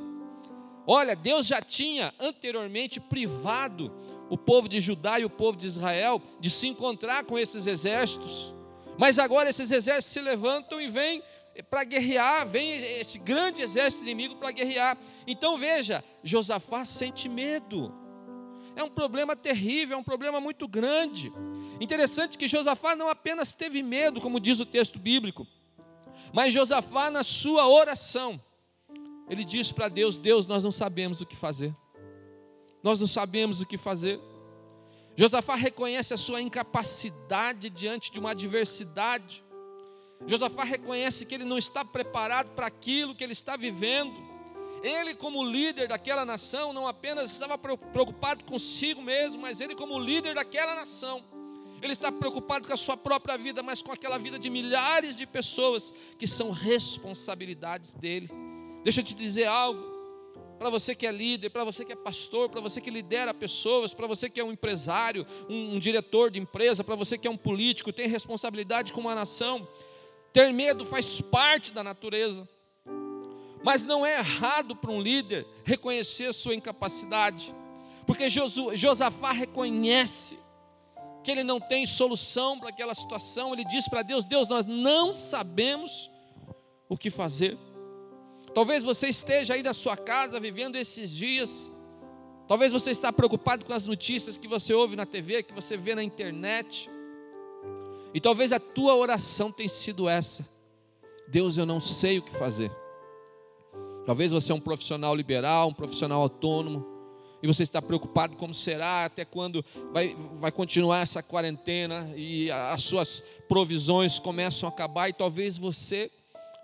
Olha, 0.86 1.16
Deus 1.16 1.46
já 1.46 1.62
tinha 1.62 2.14
anteriormente 2.18 3.00
privado 3.00 3.92
o 4.28 4.36
povo 4.36 4.68
de 4.68 4.80
Judá 4.80 5.18
e 5.18 5.24
o 5.24 5.30
povo 5.30 5.56
de 5.56 5.66
Israel 5.66 6.20
de 6.40 6.50
se 6.50 6.66
encontrar 6.66 7.24
com 7.24 7.38
esses 7.38 7.66
exércitos. 7.66 8.54
Mas 8.98 9.18
agora 9.18 9.50
esses 9.50 9.70
exércitos 9.70 10.12
se 10.12 10.20
levantam 10.20 10.80
e 10.80 10.88
vêm 10.88 11.22
para 11.70 11.84
guerrear, 11.84 12.46
vem 12.46 12.70
esse 13.00 13.18
grande 13.18 13.62
exército 13.62 14.02
inimigo 14.02 14.36
para 14.36 14.50
guerrear. 14.50 14.96
Então 15.26 15.56
veja, 15.56 16.04
Josafá 16.22 16.84
sente 16.84 17.28
medo. 17.28 17.94
É 18.74 18.82
um 18.82 18.90
problema 18.90 19.34
terrível, 19.34 19.96
é 19.96 20.00
um 20.00 20.04
problema 20.04 20.40
muito 20.40 20.68
grande. 20.68 21.32
Interessante 21.80 22.36
que 22.36 22.46
Josafá 22.46 22.94
não 22.94 23.08
apenas 23.08 23.54
teve 23.54 23.82
medo, 23.82 24.20
como 24.20 24.38
diz 24.38 24.60
o 24.60 24.66
texto 24.66 24.98
bíblico, 24.98 25.46
mas 26.32 26.52
Josafá, 26.52 27.10
na 27.10 27.22
sua 27.22 27.66
oração, 27.68 28.40
ele 29.28 29.44
diz 29.44 29.72
para 29.72 29.88
Deus: 29.88 30.18
Deus, 30.18 30.46
nós 30.46 30.64
não 30.64 30.72
sabemos 30.72 31.20
o 31.20 31.26
que 31.26 31.36
fazer. 31.36 31.74
Nós 32.82 33.00
não 33.00 33.06
sabemos 33.06 33.60
o 33.60 33.66
que 33.66 33.76
fazer. 33.76 34.20
Josafá 35.16 35.54
reconhece 35.54 36.12
a 36.12 36.16
sua 36.16 36.42
incapacidade 36.42 37.70
diante 37.70 38.12
de 38.12 38.18
uma 38.18 38.32
adversidade. 38.32 39.42
Josafá 40.26 40.62
reconhece 40.62 41.24
que 41.24 41.34
ele 41.34 41.44
não 41.44 41.56
está 41.56 41.84
preparado 41.84 42.54
para 42.54 42.66
aquilo 42.66 43.14
que 43.14 43.24
ele 43.24 43.32
está 43.32 43.56
vivendo. 43.56 44.14
Ele, 44.82 45.14
como 45.14 45.42
líder 45.42 45.88
daquela 45.88 46.24
nação, 46.26 46.72
não 46.72 46.86
apenas 46.86 47.32
estava 47.32 47.56
preocupado 47.56 48.44
consigo 48.44 49.02
mesmo, 49.02 49.40
mas 49.40 49.62
ele, 49.62 49.74
como 49.74 49.98
líder 49.98 50.34
daquela 50.34 50.74
nação, 50.74 51.24
ele 51.80 51.94
está 51.94 52.12
preocupado 52.12 52.68
com 52.68 52.74
a 52.74 52.76
sua 52.76 52.96
própria 52.96 53.38
vida, 53.38 53.62
mas 53.62 53.80
com 53.80 53.92
aquela 53.92 54.18
vida 54.18 54.38
de 54.38 54.50
milhares 54.50 55.16
de 55.16 55.26
pessoas 55.26 55.94
que 56.18 56.26
são 56.26 56.50
responsabilidades 56.50 57.94
dele. 57.94 58.30
Deixa 58.84 59.00
eu 59.00 59.04
te 59.04 59.14
dizer 59.14 59.46
algo. 59.46 59.95
Para 60.58 60.70
você 60.70 60.94
que 60.94 61.06
é 61.06 61.12
líder, 61.12 61.50
para 61.50 61.64
você 61.64 61.84
que 61.84 61.92
é 61.92 61.96
pastor, 61.96 62.48
para 62.48 62.60
você 62.60 62.80
que 62.80 62.90
lidera 62.90 63.34
pessoas, 63.34 63.92
para 63.92 64.06
você 64.06 64.30
que 64.30 64.40
é 64.40 64.44
um 64.44 64.52
empresário, 64.52 65.26
um, 65.48 65.74
um 65.74 65.78
diretor 65.78 66.30
de 66.30 66.40
empresa, 66.40 66.82
para 66.82 66.94
você 66.94 67.18
que 67.18 67.28
é 67.28 67.30
um 67.30 67.36
político, 67.36 67.92
tem 67.92 68.08
responsabilidade 68.08 68.92
com 68.92 69.00
uma 69.00 69.14
nação, 69.14 69.68
ter 70.32 70.52
medo 70.52 70.84
faz 70.84 71.20
parte 71.20 71.72
da 71.72 71.82
natureza. 71.82 72.48
Mas 73.62 73.84
não 73.84 74.06
é 74.06 74.18
errado 74.18 74.76
para 74.76 74.90
um 74.90 75.00
líder 75.00 75.46
reconhecer 75.64 76.32
sua 76.32 76.54
incapacidade, 76.54 77.54
porque 78.06 78.28
Josafá 78.28 79.32
reconhece 79.32 80.38
que 81.22 81.30
ele 81.32 81.42
não 81.42 81.60
tem 81.60 81.84
solução 81.84 82.58
para 82.58 82.68
aquela 82.68 82.94
situação, 82.94 83.52
ele 83.52 83.64
diz 83.64 83.88
para 83.88 84.02
Deus: 84.02 84.24
Deus, 84.24 84.48
nós 84.48 84.64
não 84.64 85.12
sabemos 85.12 86.08
o 86.88 86.96
que 86.96 87.10
fazer. 87.10 87.58
Talvez 88.56 88.82
você 88.82 89.08
esteja 89.08 89.52
aí 89.52 89.62
na 89.62 89.74
sua 89.74 89.98
casa 89.98 90.40
vivendo 90.40 90.76
esses 90.76 91.10
dias. 91.10 91.70
Talvez 92.48 92.72
você 92.72 92.90
está 92.90 93.12
preocupado 93.12 93.66
com 93.66 93.74
as 93.74 93.84
notícias 93.84 94.38
que 94.38 94.48
você 94.48 94.72
ouve 94.72 94.96
na 94.96 95.04
TV, 95.04 95.42
que 95.42 95.52
você 95.52 95.76
vê 95.76 95.94
na 95.94 96.02
internet. 96.02 96.88
E 98.14 98.18
talvez 98.18 98.54
a 98.54 98.58
tua 98.58 98.94
oração 98.94 99.52
tenha 99.52 99.68
sido 99.68 100.08
essa: 100.08 100.48
Deus, 101.28 101.58
eu 101.58 101.66
não 101.66 101.80
sei 101.80 102.16
o 102.16 102.22
que 102.22 102.32
fazer. 102.32 102.72
Talvez 104.06 104.32
você 104.32 104.52
é 104.52 104.54
um 104.54 104.60
profissional 104.60 105.14
liberal, 105.14 105.68
um 105.68 105.74
profissional 105.74 106.22
autônomo 106.22 106.96
e 107.42 107.46
você 107.46 107.62
está 107.62 107.82
preocupado 107.82 108.36
como 108.36 108.54
será, 108.54 109.04
até 109.04 109.22
quando 109.22 109.62
vai, 109.92 110.16
vai 110.34 110.50
continuar 110.50 111.00
essa 111.00 111.22
quarentena 111.22 112.10
e 112.16 112.50
as 112.50 112.82
suas 112.82 113.22
provisões 113.46 114.18
começam 114.18 114.66
a 114.66 114.72
acabar, 114.72 115.10
e 115.10 115.12
talvez 115.12 115.58
você, 115.58 116.10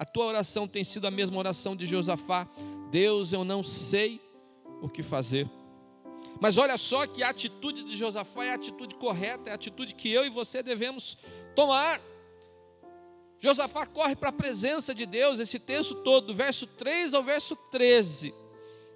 a 0.03 0.05
tua 0.05 0.27
oração 0.27 0.69
tenha 0.69 0.85
sido 0.85 1.07
a 1.07 1.11
mesma 1.11 1.39
oração 1.39 1.75
de 1.75 1.87
Josafá: 1.87 2.47
Deus, 2.91 3.33
eu 3.33 3.45
não 3.45 3.63
sei 3.63 4.21
o 4.81 4.89
que 4.89 5.03
fazer. 5.03 5.49
Mas 6.41 6.59
olha 6.59 6.77
só 6.77 7.07
que 7.07 7.23
a 7.23 7.29
atitude 7.29 7.85
de 7.85 7.97
Josafá 7.97 8.45
é 8.45 8.51
a 8.51 8.55
atitude 8.55 8.95
correta, 8.97 9.49
é 9.49 9.53
a 9.53 9.55
atitude 9.55 9.95
que 9.95 10.11
eu 10.11 10.25
e 10.25 10.31
você 10.31 10.63
devemos 10.63 11.17
tomar. 11.55 12.01
Josafá 13.39 13.87
corre 13.87 14.15
para 14.15 14.29
a 14.29 14.33
presença 14.33 14.95
de 14.95 15.05
Deus, 15.05 15.41
esse 15.41 15.59
texto 15.59 15.97
todo, 15.97 16.29
do 16.29 16.35
verso 16.35 16.67
3 16.67 17.15
ao 17.15 17.23
verso 17.23 17.57
13 17.71 18.43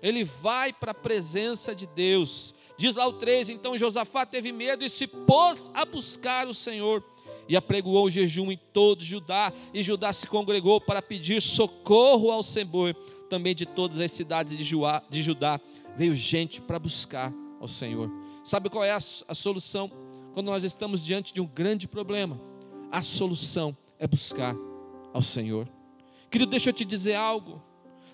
ele 0.03 0.25
vai 0.25 0.73
para 0.73 0.91
a 0.91 0.95
presença 0.95 1.75
de 1.75 1.87
Deus. 1.87 2.55
Diz 2.79 2.97
lá 2.97 3.07
o 3.07 3.15
3: 3.15 3.51
Então 3.51 3.77
Josafá 3.77 4.27
teve 4.27 4.53
medo 4.53 4.85
e 4.85 4.91
se 4.91 5.07
pôs 5.07 5.71
a 5.75 5.85
buscar 5.85 6.47
o 6.47 6.55
Senhor. 6.55 7.03
E 7.49 7.57
apregoou 7.57 8.07
o 8.07 8.11
jejum 8.11 8.51
em 8.51 8.59
todo 8.73 9.05
Judá, 9.05 9.53
e 9.73 9.83
Judá 9.83 10.13
se 10.13 10.27
congregou 10.27 10.81
para 10.81 11.01
pedir 11.01 11.41
socorro 11.41 12.31
ao 12.31 12.43
Senhor. 12.43 12.95
Também 13.29 13.55
de 13.55 13.67
todas 13.67 14.01
as 14.01 14.11
cidades 14.11 14.57
de, 14.57 15.23
Judá 15.23 15.61
veio 15.97 16.15
gente 16.15 16.61
para 16.61 16.79
buscar 16.79 17.33
ao 17.61 17.69
Senhor. 17.69 18.11
Sabe 18.45 18.69
qual 18.71 18.85
é 18.85 18.93
a, 18.93 18.97
a 18.97 19.35
solução? 19.35 19.91
Quando 20.33 20.47
nós 20.47 20.65
estamos 20.65 21.05
diante 21.05 21.33
de 21.33 21.41
um 21.41 21.47
grande 21.47 21.89
problema, 21.89 22.41
a 22.91 23.03
solução 23.03 23.77
é 23.99 24.07
buscar 24.07 24.55
ao 25.13 25.23
Senhor. 25.23 25.69
Querido, 26.31 26.51
deixa 26.51 26.71
eu 26.71 26.75
te 26.75 26.85
dizer 26.85 27.15
algo. 27.15 27.63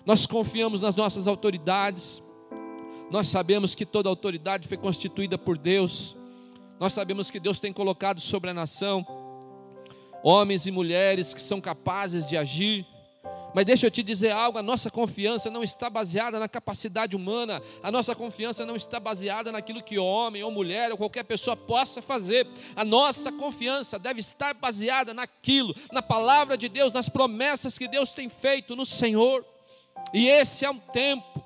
Nós 0.05 0.25
confiamos 0.25 0.81
nas 0.81 0.95
nossas 0.95 1.27
autoridades. 1.27 2.23
Nós 3.11 3.27
sabemos 3.27 3.75
que 3.75 3.85
toda 3.85 4.09
autoridade 4.09 4.67
foi 4.67 4.77
constituída 4.77 5.37
por 5.37 5.57
Deus. 5.57 6.15
Nós 6.79 6.93
sabemos 6.93 7.29
que 7.29 7.39
Deus 7.39 7.59
tem 7.59 7.71
colocado 7.71 8.19
sobre 8.19 8.49
a 8.49 8.53
nação 8.53 9.05
homens 10.23 10.65
e 10.65 10.71
mulheres 10.71 11.33
que 11.33 11.41
são 11.41 11.59
capazes 11.59 12.25
de 12.25 12.37
agir. 12.37 12.85
Mas 13.53 13.65
deixa 13.65 13.85
eu 13.85 13.91
te 13.91 14.01
dizer 14.01 14.31
algo: 14.31 14.57
a 14.57 14.63
nossa 14.63 14.89
confiança 14.89 15.49
não 15.51 15.61
está 15.61 15.89
baseada 15.89 16.39
na 16.39 16.47
capacidade 16.47 17.15
humana, 17.15 17.61
a 17.83 17.91
nossa 17.91 18.15
confiança 18.15 18.65
não 18.65 18.75
está 18.75 18.99
baseada 18.99 19.51
naquilo 19.51 19.83
que 19.83 19.99
homem 19.99 20.41
ou 20.41 20.49
mulher 20.49 20.91
ou 20.91 20.97
qualquer 20.97 21.23
pessoa 21.23 21.55
possa 21.55 22.01
fazer. 22.01 22.47
A 22.75 22.83
nossa 22.83 23.31
confiança 23.31 23.99
deve 23.99 24.21
estar 24.21 24.53
baseada 24.55 25.13
naquilo, 25.13 25.75
na 25.91 26.01
palavra 26.01 26.57
de 26.57 26.67
Deus, 26.67 26.93
nas 26.93 27.09
promessas 27.09 27.77
que 27.77 27.87
Deus 27.87 28.13
tem 28.13 28.29
feito 28.29 28.75
no 28.75 28.85
Senhor. 28.85 29.45
E 30.13 30.27
esse 30.27 30.65
é 30.65 30.69
um 30.69 30.79
tempo, 30.79 31.43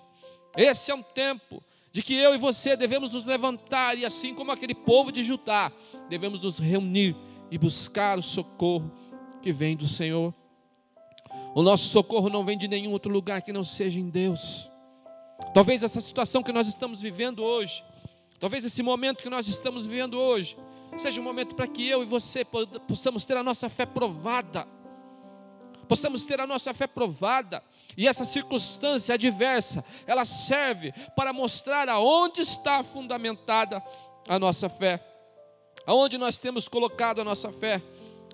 esse 0.55 0.91
é 0.91 0.96
um 0.96 1.03
tempo 1.03 1.62
de 1.91 2.01
que 2.01 2.13
eu 2.13 2.36
e 2.36 2.38
você 2.38 2.75
devemos 2.75 3.12
nos 3.12 3.25
levantar 3.25 3.98
e 3.98 4.05
assim 4.05 4.34
como 4.34 4.51
aquele 4.51 4.75
povo 4.75 5.12
de 5.12 5.24
Judá, 5.24 5.72
devemos 6.07 6.41
nos 6.41 6.60
reunir 6.60 7.15
e 7.50 7.58
buscar 7.58 8.18
o 8.18 8.22
socorro 8.22 8.92
que 9.42 9.51
vem 9.51 9.75
do 9.75 9.88
Senhor. 9.88 10.34
O 11.56 11.62
nosso 11.62 11.89
socorro 11.89 12.30
não 12.30 12.44
vem 12.44 12.58
de 12.58 12.68
nenhum 12.68 12.92
outro 12.92 13.12
lugar 13.12 13.42
que 13.42 13.54
não 13.54 13.63
seja 13.63 14.00
em 14.00 14.10
Deus. 14.10 14.70
Talvez 15.54 15.84
essa 15.84 16.00
situação 16.00 16.44
que 16.44 16.51
nós 16.51 16.68
estamos 16.68 17.01
vivendo 17.01 17.44
hoje, 17.44 17.84
talvez 18.39 18.66
esse 18.66 18.84
momento 18.84 19.24
que 19.24 19.30
nós 19.30 19.48
estamos 19.48 19.86
vivendo 19.86 20.20
hoje, 20.20 20.58
seja 20.98 21.22
um 21.22 21.24
momento 21.24 21.56
para 21.56 21.68
que 21.68 21.88
eu 21.88 22.01
e 22.01 22.06
você 22.06 22.46
possamos 22.88 23.25
ter 23.25 23.38
a 23.38 23.44
nossa 23.44 23.70
fé 23.70 23.86
provada 23.86 24.68
possamos 25.88 26.25
ter 26.25 26.39
a 26.39 26.46
nossa 26.46 26.74
fé 26.74 26.86
provada, 26.86 27.63
e 27.96 28.08
essa 28.08 28.25
circunstância 28.25 29.16
adversa, 29.16 29.84
ela 30.06 30.25
serve 30.25 30.94
para 31.16 31.34
mostrar 31.34 31.89
aonde 31.89 32.42
está 32.42 32.84
fundamentada 32.84 33.82
a 34.27 34.38
nossa 34.38 34.70
fé, 34.70 35.01
aonde 35.88 36.17
nós 36.17 36.38
temos 36.38 36.67
colocado 36.67 37.22
a 37.22 37.24
nossa 37.24 37.50
fé, 37.50 37.82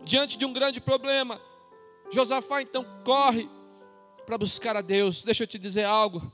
diante 0.04 0.36
de 0.40 0.44
um 0.44 0.52
grande 0.52 0.82
problema. 0.82 1.40
Josafá 2.12 2.64
então 2.64 2.84
corre 3.06 3.48
para 4.26 4.40
buscar 4.40 4.76
a 4.76 4.82
Deus. 4.82 5.24
Deixa 5.24 5.44
eu 5.44 5.48
te 5.48 5.60
dizer 5.60 5.84
algo, 5.84 6.32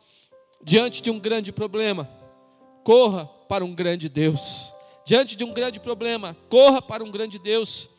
diante 0.63 1.01
de 1.01 1.11
um 1.11 1.19
grande 1.19 1.51
problema, 1.51 2.09
corra 2.85 3.25
para 3.49 3.65
um 3.65 3.75
grande 3.75 4.07
Deus. 4.07 4.73
Diante 5.05 5.35
de 5.35 5.43
um 5.43 5.53
grande 5.53 5.79
problema, 5.79 6.38
corra 6.47 6.81
para 6.81 7.03
um 7.03 7.11
grande 7.11 7.38
Deus. 7.38 7.89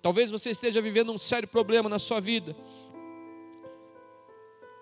Talvez 0.00 0.30
você 0.30 0.50
esteja 0.50 0.80
vivendo 0.80 1.12
um 1.12 1.18
sério 1.18 1.46
problema 1.46 1.88
na 1.88 1.98
sua 1.98 2.18
vida. 2.18 2.56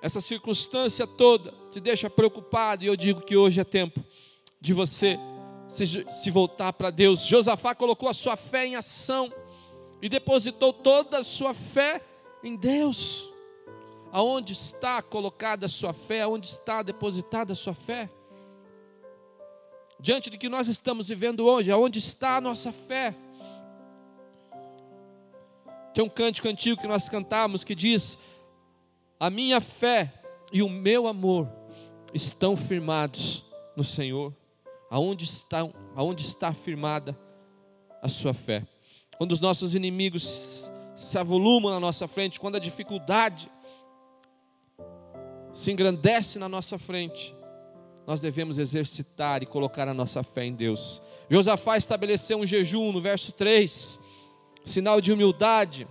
Essa 0.00 0.20
circunstância 0.20 1.04
toda 1.04 1.52
te 1.72 1.80
deixa 1.80 2.08
preocupado, 2.08 2.84
e 2.84 2.86
eu 2.86 2.94
digo 2.94 3.22
que 3.22 3.36
hoje 3.36 3.60
é 3.60 3.64
tempo 3.64 4.04
de 4.60 4.72
você 4.72 5.18
se, 5.68 6.06
se 6.10 6.30
voltar 6.30 6.72
para 6.72 6.90
Deus. 6.90 7.20
Josafá 7.20 7.74
colocou 7.74 8.08
a 8.08 8.14
sua 8.14 8.36
fé 8.36 8.66
em 8.66 8.76
ação 8.76 9.32
e 10.00 10.08
depositou 10.08 10.72
toda 10.72 11.18
a 11.18 11.24
sua 11.24 11.52
fé 11.52 12.00
em 12.42 12.56
Deus. 12.56 13.28
Aonde 14.10 14.54
está 14.54 15.02
colocada 15.02 15.66
a 15.66 15.68
sua 15.68 15.92
fé? 15.92 16.22
Aonde 16.22 16.46
está 16.46 16.82
depositada 16.82 17.52
a 17.52 17.56
sua 17.56 17.74
fé? 17.74 18.08
Diante 20.00 20.30
de 20.30 20.38
que 20.38 20.48
nós 20.48 20.68
estamos 20.68 21.08
vivendo 21.08 21.44
hoje, 21.44 21.70
aonde 21.70 21.98
está 21.98 22.36
a 22.36 22.40
nossa 22.40 22.72
fé? 22.72 23.14
Tem 25.92 26.04
um 26.04 26.08
cântico 26.08 26.46
antigo 26.46 26.80
que 26.80 26.86
nós 26.86 27.08
cantamos 27.08 27.64
que 27.64 27.74
diz: 27.74 28.16
A 29.18 29.28
minha 29.28 29.60
fé 29.60 30.14
e 30.52 30.62
o 30.62 30.68
meu 30.68 31.08
amor 31.08 31.48
estão 32.14 32.54
firmados 32.54 33.44
no 33.76 33.82
Senhor. 33.82 34.32
Aonde 34.90 35.24
está, 35.24 35.68
aonde 35.94 36.24
está 36.24 36.52
firmada 36.52 37.18
a 38.02 38.08
sua 38.08 38.32
fé? 38.32 38.66
Quando 39.16 39.32
os 39.32 39.40
nossos 39.40 39.74
inimigos 39.74 40.70
se 40.96 41.18
avolumam 41.18 41.72
na 41.72 41.80
nossa 41.80 42.08
frente, 42.08 42.40
quando 42.40 42.56
a 42.56 42.60
dificuldade 42.60 43.50
se 45.52 45.72
engrandece 45.72 46.38
na 46.38 46.48
nossa 46.48 46.78
frente, 46.78 47.34
nós 48.06 48.20
devemos 48.20 48.58
exercitar 48.58 49.42
e 49.42 49.46
colocar 49.46 49.86
a 49.86 49.92
nossa 49.92 50.22
fé 50.22 50.46
em 50.46 50.54
Deus. 50.54 51.02
Josafá 51.28 51.76
estabeleceu 51.76 52.38
um 52.38 52.46
jejum 52.46 52.90
no 52.90 53.00
verso 53.00 53.32
3 53.32 53.98
sinal 54.64 55.00
de 55.00 55.12
humildade. 55.12 55.86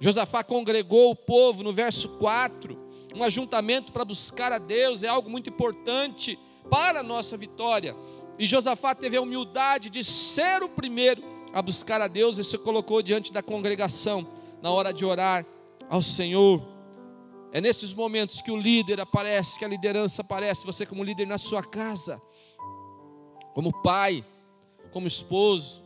Josafá 0.00 0.42
congregou 0.42 1.12
o 1.12 1.16
povo 1.16 1.62
no 1.62 1.72
verso 1.72 2.08
4, 2.18 2.76
um 3.14 3.22
ajuntamento 3.22 3.92
para 3.92 4.04
buscar 4.04 4.52
a 4.52 4.58
Deus 4.58 5.02
é 5.04 5.08
algo 5.08 5.30
muito 5.30 5.48
importante 5.48 6.38
para 6.68 7.00
a 7.00 7.02
nossa 7.02 7.36
vitória. 7.36 7.94
E 8.38 8.46
Josafá 8.46 8.94
teve 8.94 9.16
a 9.16 9.20
humildade 9.20 9.90
de 9.90 10.02
ser 10.02 10.62
o 10.62 10.68
primeiro 10.68 11.22
a 11.52 11.60
buscar 11.60 12.00
a 12.00 12.08
Deus 12.08 12.38
e 12.38 12.44
se 12.44 12.56
colocou 12.58 13.02
diante 13.02 13.32
da 13.32 13.42
congregação 13.42 14.26
na 14.62 14.70
hora 14.70 14.92
de 14.92 15.04
orar 15.04 15.44
ao 15.88 16.00
Senhor. 16.00 16.66
É 17.52 17.60
nesses 17.60 17.92
momentos 17.92 18.40
que 18.40 18.50
o 18.50 18.56
líder 18.56 19.00
aparece, 19.00 19.58
que 19.58 19.64
a 19.64 19.68
liderança 19.68 20.22
aparece, 20.22 20.64
você 20.64 20.86
como 20.86 21.04
líder 21.04 21.26
na 21.26 21.36
sua 21.36 21.62
casa, 21.62 22.20
como 23.52 23.82
pai, 23.82 24.24
como 24.90 25.06
esposo, 25.06 25.82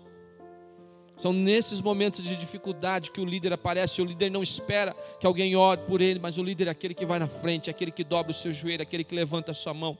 São 1.16 1.32
nesses 1.32 1.80
momentos 1.80 2.22
de 2.22 2.36
dificuldade 2.36 3.10
que 3.10 3.20
o 3.20 3.24
líder 3.24 3.52
aparece. 3.52 4.02
O 4.02 4.04
líder 4.04 4.30
não 4.30 4.42
espera 4.42 4.94
que 5.18 5.26
alguém 5.26 5.56
ore 5.56 5.80
por 5.82 6.02
ele, 6.02 6.20
mas 6.20 6.36
o 6.36 6.42
líder 6.42 6.68
é 6.68 6.70
aquele 6.70 6.92
que 6.92 7.06
vai 7.06 7.18
na 7.18 7.26
frente, 7.26 7.68
é 7.68 7.70
aquele 7.70 7.90
que 7.90 8.04
dobra 8.04 8.32
o 8.32 8.34
seu 8.34 8.52
joelho, 8.52 8.82
é 8.82 8.84
aquele 8.84 9.02
que 9.02 9.14
levanta 9.14 9.50
a 9.50 9.54
sua 9.54 9.72
mão 9.72 9.96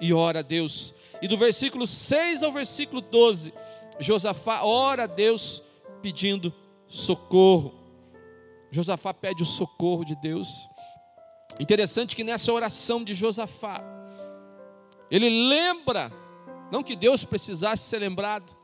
e 0.00 0.12
ora 0.12 0.40
a 0.40 0.42
Deus. 0.42 0.94
E 1.20 1.28
do 1.28 1.36
versículo 1.36 1.86
6 1.86 2.42
ao 2.42 2.50
versículo 2.50 3.00
12, 3.00 3.52
Josafá 3.98 4.62
ora 4.62 5.04
a 5.04 5.06
Deus 5.06 5.62
pedindo 6.00 6.52
socorro. 6.86 7.74
Josafá 8.70 9.12
pede 9.12 9.42
o 9.42 9.46
socorro 9.46 10.04
de 10.04 10.16
Deus. 10.16 10.48
Interessante 11.58 12.16
que 12.16 12.24
nessa 12.24 12.52
oração 12.52 13.04
de 13.04 13.14
Josafá, 13.14 13.82
ele 15.10 15.28
lembra, 15.28 16.10
não 16.70 16.82
que 16.82 16.96
Deus 16.96 17.24
precisasse 17.24 17.82
ser 17.82 17.98
lembrado, 17.98 18.56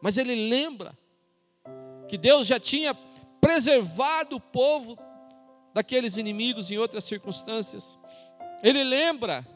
mas 0.00 0.16
ele 0.16 0.34
lembra 0.34 0.96
que 2.08 2.16
Deus 2.16 2.46
já 2.46 2.58
tinha 2.58 2.94
preservado 3.40 4.36
o 4.36 4.40
povo 4.40 4.96
daqueles 5.74 6.16
inimigos 6.16 6.70
em 6.70 6.78
outras 6.78 7.04
circunstâncias. 7.04 7.98
Ele 8.62 8.82
lembra 8.82 9.46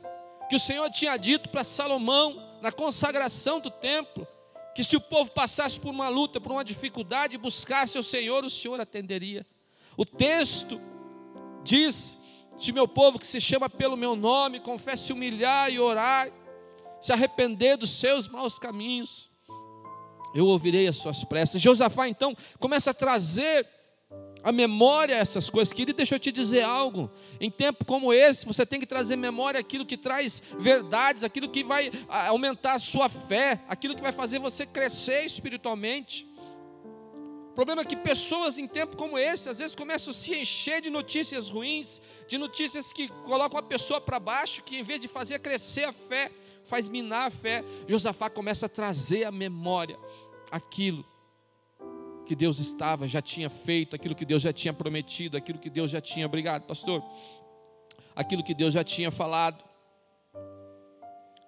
que 0.48 0.56
o 0.56 0.60
Senhor 0.60 0.90
tinha 0.90 1.16
dito 1.16 1.48
para 1.48 1.64
Salomão, 1.64 2.42
na 2.60 2.72
consagração 2.72 3.60
do 3.60 3.70
templo, 3.70 4.26
que 4.74 4.82
se 4.82 4.96
o 4.96 5.00
povo 5.00 5.30
passasse 5.30 5.78
por 5.78 5.90
uma 5.90 6.08
luta, 6.08 6.40
por 6.40 6.52
uma 6.52 6.64
dificuldade, 6.64 7.38
buscasse 7.38 7.98
o 7.98 8.02
Senhor, 8.02 8.44
o 8.44 8.50
Senhor 8.50 8.80
atenderia. 8.80 9.46
O 9.96 10.04
texto 10.04 10.80
diz: 11.62 12.18
se 12.58 12.72
meu 12.72 12.88
povo 12.88 13.18
que 13.18 13.26
se 13.26 13.40
chama 13.40 13.68
pelo 13.68 13.96
meu 13.96 14.16
nome, 14.16 14.60
confesse 14.60 15.12
humilhar 15.12 15.70
e 15.70 15.78
orar, 15.78 16.30
se 17.00 17.12
arrepender 17.12 17.76
dos 17.76 17.90
seus 17.90 18.28
maus 18.28 18.58
caminhos, 18.58 19.30
eu 20.34 20.46
ouvirei 20.46 20.88
as 20.88 20.96
suas 20.96 21.24
preces. 21.24 21.60
Josafá 21.60 22.08
então 22.08 22.36
começa 22.58 22.90
a 22.90 22.94
trazer 22.94 23.68
a 24.44 24.52
memória 24.52 25.14
essas 25.14 25.48
coisas. 25.48 25.72
Querido, 25.72 25.96
deixa 25.96 26.16
eu 26.16 26.20
te 26.20 26.30
dizer 26.30 26.62
algo. 26.62 27.10
Em 27.40 27.50
tempo 27.50 27.84
como 27.86 28.12
esse, 28.12 28.44
você 28.44 28.66
tem 28.66 28.78
que 28.78 28.86
trazer 28.86 29.16
memória 29.16 29.58
aquilo 29.58 29.86
que 29.86 29.96
traz 29.96 30.42
verdades, 30.58 31.24
aquilo 31.24 31.48
que 31.48 31.64
vai 31.64 31.90
aumentar 32.28 32.74
a 32.74 32.78
sua 32.78 33.08
fé, 33.08 33.60
aquilo 33.66 33.96
que 33.96 34.02
vai 34.02 34.12
fazer 34.12 34.38
você 34.38 34.66
crescer 34.66 35.24
espiritualmente. 35.24 36.28
O 37.50 37.54
problema 37.54 37.82
é 37.82 37.84
que 37.84 37.96
pessoas 37.96 38.58
em 38.58 38.66
tempo 38.66 38.96
como 38.96 39.16
esse, 39.16 39.48
às 39.48 39.60
vezes 39.60 39.74
começam 39.74 40.10
a 40.10 40.14
se 40.14 40.34
encher 40.34 40.82
de 40.82 40.90
notícias 40.90 41.48
ruins, 41.48 42.00
de 42.28 42.36
notícias 42.36 42.92
que 42.92 43.08
colocam 43.24 43.58
a 43.58 43.62
pessoa 43.62 44.00
para 44.00 44.18
baixo, 44.18 44.62
que 44.62 44.76
em 44.76 44.82
vez 44.82 45.00
de 45.00 45.08
fazer 45.08 45.38
crescer 45.38 45.84
a 45.84 45.92
fé, 45.92 46.30
faz 46.64 46.88
minar 46.88 47.28
a 47.28 47.30
fé. 47.30 47.64
Josafá 47.88 48.28
começa 48.28 48.66
a 48.66 48.68
trazer 48.68 49.24
a 49.24 49.30
memória 49.30 49.96
aquilo 50.50 51.04
que 52.24 52.34
Deus 52.34 52.58
estava, 52.58 53.06
já 53.06 53.20
tinha 53.20 53.48
feito, 53.50 53.94
aquilo 53.94 54.14
que 54.14 54.24
Deus 54.24 54.42
já 54.42 54.52
tinha 54.52 54.72
prometido, 54.72 55.36
aquilo 55.36 55.58
que 55.58 55.70
Deus 55.70 55.90
já 55.90 56.00
tinha, 56.00 56.26
obrigado, 56.26 56.62
pastor, 56.62 57.02
aquilo 58.14 58.42
que 58.42 58.54
Deus 58.54 58.72
já 58.74 58.82
tinha 58.82 59.10
falado. 59.10 59.62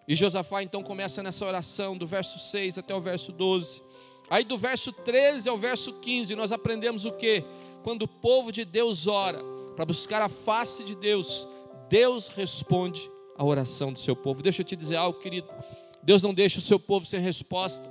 E 0.09 0.14
Josafá 0.14 0.62
então 0.62 0.83
começa 0.83 1.23
nessa 1.23 1.45
oração, 1.45 1.97
do 1.97 2.06
verso 2.06 2.38
6 2.38 2.78
até 2.78 2.95
o 2.95 3.00
verso 3.00 3.33
12. 3.33 3.83
Aí 4.30 4.45
do 4.45 4.56
verso 4.56 4.92
13 4.92 5.49
ao 5.49 5.59
verso 5.59 5.95
15, 5.95 6.35
nós 6.35 6.52
aprendemos 6.52 7.04
o 7.04 7.12
que? 7.12 7.45
Quando 7.83 8.02
o 8.02 8.09
povo 8.09 8.52
de 8.52 8.64
Deus 8.64 9.06
ora 9.06 9.40
para 9.75 9.85
buscar 9.85 10.23
a 10.23 10.28
face 10.28 10.85
de 10.85 10.95
Deus, 10.97 11.49
Deus 11.88 12.28
responde 12.28 13.11
a 13.37 13.45
oração 13.45 13.92
do 13.92 13.99
seu 13.99 14.16
povo. 14.16 14.42
Deixa 14.42 14.62
eu 14.62 14.66
te 14.66 14.75
dizer 14.75 14.97
algo, 14.97 15.18
querido. 15.18 15.49
Deus 16.02 16.23
não 16.23 16.33
deixa 16.33 16.59
o 16.59 16.62
seu 16.62 16.78
povo 16.78 17.04
sem 17.04 17.21
resposta. 17.21 17.88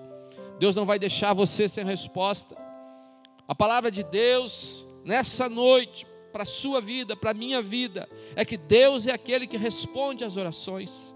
Deus 0.58 0.76
não 0.76 0.86
vai 0.86 0.98
deixar 0.98 1.34
você 1.34 1.68
sem 1.68 1.84
resposta. 1.86 2.65
A 3.48 3.54
palavra 3.54 3.92
de 3.92 4.04
Deus 4.04 4.88
nessa 5.04 5.48
noite 5.48 6.08
para 6.32 6.44
a 6.44 6.46
sua 6.46 6.82
vida, 6.82 7.16
para 7.16 7.32
a 7.32 7.34
minha 7.34 7.62
vida, 7.62 8.10
é 8.36 8.44
que 8.44 8.58
Deus 8.58 9.08
é 9.08 9.12
aquele 9.12 9.48
que 9.48 9.56
responde 9.56 10.24
às 10.24 10.36
orações. 10.36 11.16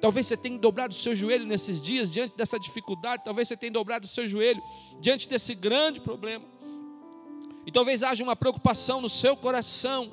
Talvez 0.00 0.26
você 0.26 0.36
tenha 0.36 0.58
dobrado 0.58 0.94
o 0.94 0.96
seu 0.96 1.14
joelho 1.14 1.46
nesses 1.46 1.82
dias 1.82 2.12
diante 2.12 2.36
dessa 2.36 2.58
dificuldade, 2.58 3.24
talvez 3.24 3.48
você 3.48 3.56
tenha 3.56 3.72
dobrado 3.72 4.06
o 4.06 4.08
seu 4.08 4.28
joelho 4.28 4.62
diante 5.00 5.28
desse 5.28 5.54
grande 5.54 6.00
problema. 6.00 6.44
E 7.66 7.72
talvez 7.72 8.02
haja 8.02 8.22
uma 8.22 8.36
preocupação 8.36 9.00
no 9.00 9.08
seu 9.08 9.36
coração. 9.36 10.12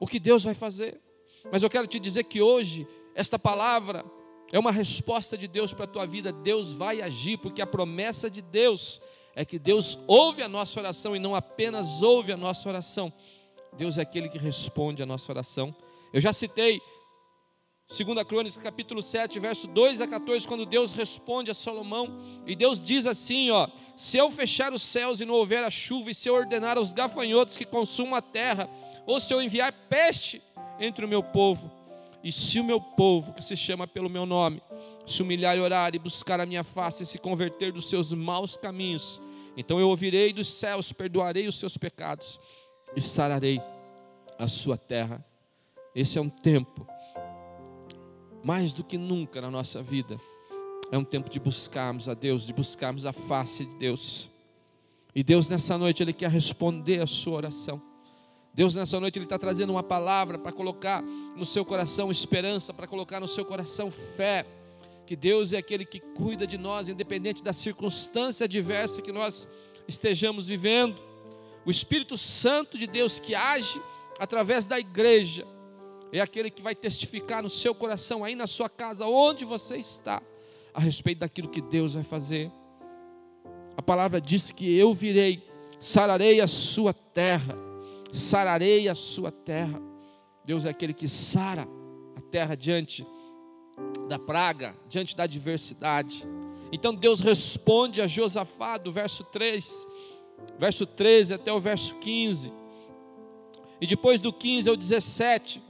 O 0.00 0.06
que 0.06 0.18
Deus 0.18 0.42
vai 0.42 0.54
fazer? 0.54 1.00
Mas 1.50 1.62
eu 1.62 1.70
quero 1.70 1.86
te 1.86 2.00
dizer 2.00 2.24
que 2.24 2.40
hoje 2.40 2.88
esta 3.14 3.38
palavra 3.38 4.04
é 4.50 4.58
uma 4.58 4.72
resposta 4.72 5.36
de 5.36 5.46
Deus 5.46 5.72
para 5.72 5.84
a 5.84 5.88
tua 5.88 6.06
vida. 6.06 6.32
Deus 6.32 6.72
vai 6.72 7.02
agir, 7.02 7.38
porque 7.38 7.62
a 7.62 7.66
promessa 7.66 8.30
de 8.30 8.42
Deus 8.42 9.00
é 9.34 9.44
que 9.44 9.58
Deus 9.58 9.98
ouve 10.06 10.42
a 10.42 10.48
nossa 10.48 10.78
oração 10.78 11.16
e 11.16 11.18
não 11.18 11.34
apenas 11.34 12.02
ouve 12.02 12.32
a 12.32 12.36
nossa 12.36 12.68
oração. 12.68 13.12
Deus 13.76 13.96
é 13.98 14.02
aquele 14.02 14.28
que 14.28 14.38
responde 14.38 15.02
a 15.02 15.06
nossa 15.06 15.32
oração. 15.32 15.74
Eu 16.12 16.20
já 16.20 16.32
citei 16.32 16.80
2 17.88 18.24
Crônicas, 18.24 18.56
capítulo 18.56 19.02
7, 19.02 19.38
verso 19.38 19.66
2 19.66 20.00
a 20.00 20.06
14, 20.06 20.46
quando 20.48 20.64
Deus 20.64 20.92
responde 20.92 21.50
a 21.50 21.54
Salomão, 21.54 22.18
e 22.46 22.56
Deus 22.56 22.82
diz 22.82 23.06
assim: 23.06 23.50
ó, 23.50 23.68
se 23.96 24.16
eu 24.16 24.30
fechar 24.30 24.72
os 24.72 24.82
céus 24.82 25.20
e 25.20 25.24
não 25.24 25.34
houver 25.34 25.62
a 25.62 25.70
chuva, 25.70 26.10
e 26.10 26.14
se 26.14 26.28
eu 26.28 26.34
ordenar 26.34 26.78
aos 26.78 26.92
gafanhotos 26.92 27.56
que 27.56 27.66
consumam 27.66 28.14
a 28.14 28.22
terra, 28.22 28.68
ou 29.06 29.20
se 29.20 29.32
eu 29.32 29.42
enviar 29.42 29.72
peste 29.88 30.42
entre 30.78 31.04
o 31.04 31.08
meu 31.08 31.22
povo, 31.22 31.70
e 32.22 32.30
se 32.30 32.60
o 32.60 32.64
meu 32.64 32.80
povo, 32.80 33.32
que 33.32 33.42
se 33.42 33.56
chama 33.56 33.86
pelo 33.86 34.08
meu 34.08 34.24
nome, 34.24 34.62
se 35.06 35.22
humilhar 35.22 35.56
e 35.56 35.60
orar 35.60 35.94
e 35.94 35.98
buscar 35.98 36.40
a 36.40 36.46
minha 36.46 36.62
face 36.62 37.02
e 37.02 37.06
se 37.06 37.18
converter 37.18 37.72
dos 37.72 37.88
seus 37.88 38.12
maus 38.12 38.56
caminhos, 38.56 39.20
então 39.56 39.80
eu 39.80 39.88
ouvirei 39.88 40.32
dos 40.32 40.46
céus, 40.46 40.92
perdoarei 40.92 41.46
os 41.46 41.56
seus 41.58 41.76
pecados 41.76 42.38
e 42.96 43.00
sararei 43.00 43.60
a 44.38 44.46
sua 44.46 44.78
terra. 44.78 45.24
Esse 45.94 46.18
é 46.18 46.22
um 46.22 46.28
tempo, 46.28 46.86
mais 48.42 48.72
do 48.72 48.82
que 48.82 48.96
nunca 48.96 49.40
na 49.40 49.50
nossa 49.50 49.82
vida, 49.82 50.16
é 50.90 50.96
um 50.96 51.04
tempo 51.04 51.28
de 51.28 51.40
buscarmos 51.40 52.08
a 52.08 52.14
Deus, 52.14 52.46
de 52.46 52.52
buscarmos 52.52 53.04
a 53.04 53.12
face 53.12 53.64
de 53.64 53.74
Deus. 53.76 54.30
E 55.14 55.22
Deus 55.22 55.50
nessa 55.50 55.76
noite, 55.76 56.02
Ele 56.02 56.12
quer 56.12 56.30
responder 56.30 57.00
a 57.00 57.06
sua 57.06 57.34
oração. 57.36 57.91
Deus 58.54 58.74
nessa 58.74 59.00
noite 59.00 59.18
Ele 59.18 59.24
está 59.24 59.38
trazendo 59.38 59.70
uma 59.70 59.82
palavra 59.82 60.38
para 60.38 60.52
colocar 60.52 61.02
no 61.02 61.46
seu 61.46 61.64
coração 61.64 62.10
esperança, 62.10 62.74
para 62.74 62.86
colocar 62.86 63.18
no 63.18 63.28
seu 63.28 63.44
coração 63.44 63.90
fé. 63.90 64.44
Que 65.06 65.16
Deus 65.16 65.52
é 65.52 65.58
aquele 65.58 65.84
que 65.84 66.00
cuida 66.00 66.46
de 66.46 66.58
nós, 66.58 66.88
independente 66.88 67.42
da 67.42 67.52
circunstância 67.52 68.44
adversa 68.44 69.00
que 69.00 69.10
nós 69.10 69.48
estejamos 69.88 70.48
vivendo. 70.48 71.00
O 71.64 71.70
Espírito 71.70 72.18
Santo 72.18 72.76
de 72.76 72.86
Deus 72.86 73.18
que 73.18 73.34
age 73.34 73.80
através 74.18 74.66
da 74.66 74.78
igreja 74.78 75.46
é 76.12 76.20
aquele 76.20 76.50
que 76.50 76.60
vai 76.60 76.74
testificar 76.74 77.42
no 77.42 77.48
seu 77.48 77.74
coração, 77.74 78.22
aí 78.22 78.34
na 78.34 78.46
sua 78.46 78.68
casa, 78.68 79.06
onde 79.06 79.46
você 79.46 79.76
está, 79.78 80.22
a 80.74 80.80
respeito 80.80 81.20
daquilo 81.20 81.48
que 81.48 81.62
Deus 81.62 81.94
vai 81.94 82.02
fazer. 82.02 82.50
A 83.76 83.80
palavra 83.80 84.20
diz 84.20 84.52
que 84.52 84.76
eu 84.76 84.92
virei, 84.92 85.42
sararei 85.80 86.38
a 86.42 86.46
sua 86.46 86.92
terra 86.92 87.71
sararei 88.12 88.88
a 88.88 88.94
sua 88.94 89.32
terra. 89.32 89.80
Deus 90.44 90.66
é 90.66 90.70
aquele 90.70 90.92
que 90.92 91.08
sara 91.08 91.66
a 92.16 92.20
terra 92.20 92.54
diante 92.54 93.06
da 94.08 94.18
praga, 94.18 94.74
diante 94.88 95.16
da 95.16 95.24
adversidade. 95.24 96.26
Então 96.70 96.94
Deus 96.94 97.20
responde 97.20 98.00
a 98.00 98.06
Josafá 98.06 98.76
do 98.76 98.92
verso 98.92 99.24
3, 99.24 99.86
verso 100.58 100.86
13 100.86 101.34
até 101.34 101.52
o 101.52 101.58
verso 101.58 101.96
15. 101.96 102.52
E 103.80 103.86
depois 103.86 104.20
do 104.20 104.32
15 104.32 104.68
ao 104.68 104.76
17, 104.76 105.62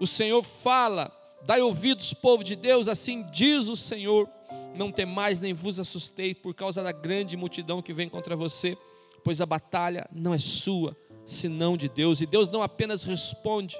o 0.00 0.06
Senhor 0.06 0.42
fala: 0.42 1.10
Dai 1.44 1.60
ouvidos, 1.60 2.14
povo 2.14 2.44
de 2.44 2.54
Deus, 2.54 2.88
assim 2.88 3.24
diz 3.30 3.68
o 3.68 3.76
Senhor: 3.76 4.28
Não 4.76 4.92
temais 4.92 5.40
nem 5.40 5.52
vos 5.52 5.80
assustei 5.80 6.34
por 6.34 6.54
causa 6.54 6.82
da 6.82 6.92
grande 6.92 7.36
multidão 7.36 7.82
que 7.82 7.92
vem 7.92 8.08
contra 8.08 8.36
você, 8.36 8.76
pois 9.24 9.40
a 9.40 9.46
batalha 9.46 10.08
não 10.12 10.32
é 10.32 10.38
sua, 10.38 10.96
senão 11.26 11.76
de 11.76 11.88
Deus. 11.88 12.20
E 12.20 12.26
Deus 12.26 12.48
não 12.48 12.62
apenas 12.62 13.04
responde, 13.04 13.76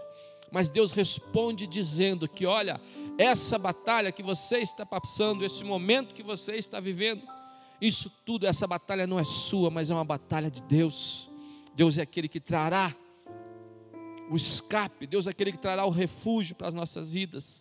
mas 0.51 0.71
Deus 0.71 0.93
responde 0.93 1.67
dizendo 1.67 2.29
que, 2.29 2.47
olha, 2.47 2.81
essa 3.19 3.59
batalha 3.59 4.13
que 4.13 4.23
você 4.23 4.59
está 4.59 4.85
passando, 4.85 5.45
esse 5.45 5.65
momento 5.65 6.15
que 6.15 6.23
você 6.23 6.53
está 6.53 6.81
vivendo, 6.81 7.23
isso 7.81 8.11
tudo, 8.25 8.47
essa 8.47 8.67
batalha 8.67 9.07
não 9.07 9.19
é 9.19 9.25
sua, 9.25 9.71
mas 9.71 9.91
é 9.91 9.95
uma 9.95 10.05
batalha 10.05 10.51
de 10.51 10.63
Deus. 10.63 11.31
Deus 11.75 11.99
é 11.99 12.03
aquele 12.03 12.29
que 12.29 12.41
trará 12.41 12.95
o 14.31 14.37
escape, 14.37 15.07
Deus 15.07 15.27
é 15.27 15.31
aquele 15.31 15.53
que 15.53 15.59
trará 15.59 15.85
o 15.85 15.91
refúgio 15.91 16.55
para 16.55 16.69
as 16.69 16.75
nossas 16.75 17.13
vidas. 17.13 17.61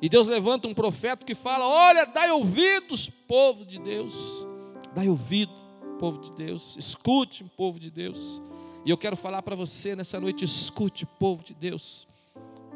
E 0.00 0.08
Deus 0.08 0.28
levanta 0.28 0.68
um 0.68 0.74
profeta 0.74 1.24
que 1.24 1.34
fala: 1.34 1.66
Olha, 1.66 2.04
dai 2.04 2.30
ouvidos, 2.30 3.08
povo 3.08 3.64
de 3.64 3.78
Deus, 3.78 4.46
dai 4.94 5.08
ouvido, 5.08 5.52
povo 5.98 6.20
de 6.20 6.32
Deus, 6.32 6.76
escute, 6.76 7.44
povo 7.56 7.80
de 7.80 7.90
Deus. 7.90 8.40
E 8.88 8.90
eu 8.90 8.96
quero 8.96 9.16
falar 9.16 9.42
para 9.42 9.54
você 9.54 9.94
nessa 9.94 10.18
noite: 10.18 10.46
escute, 10.46 11.04
povo 11.04 11.44
de 11.44 11.52
Deus, 11.52 12.08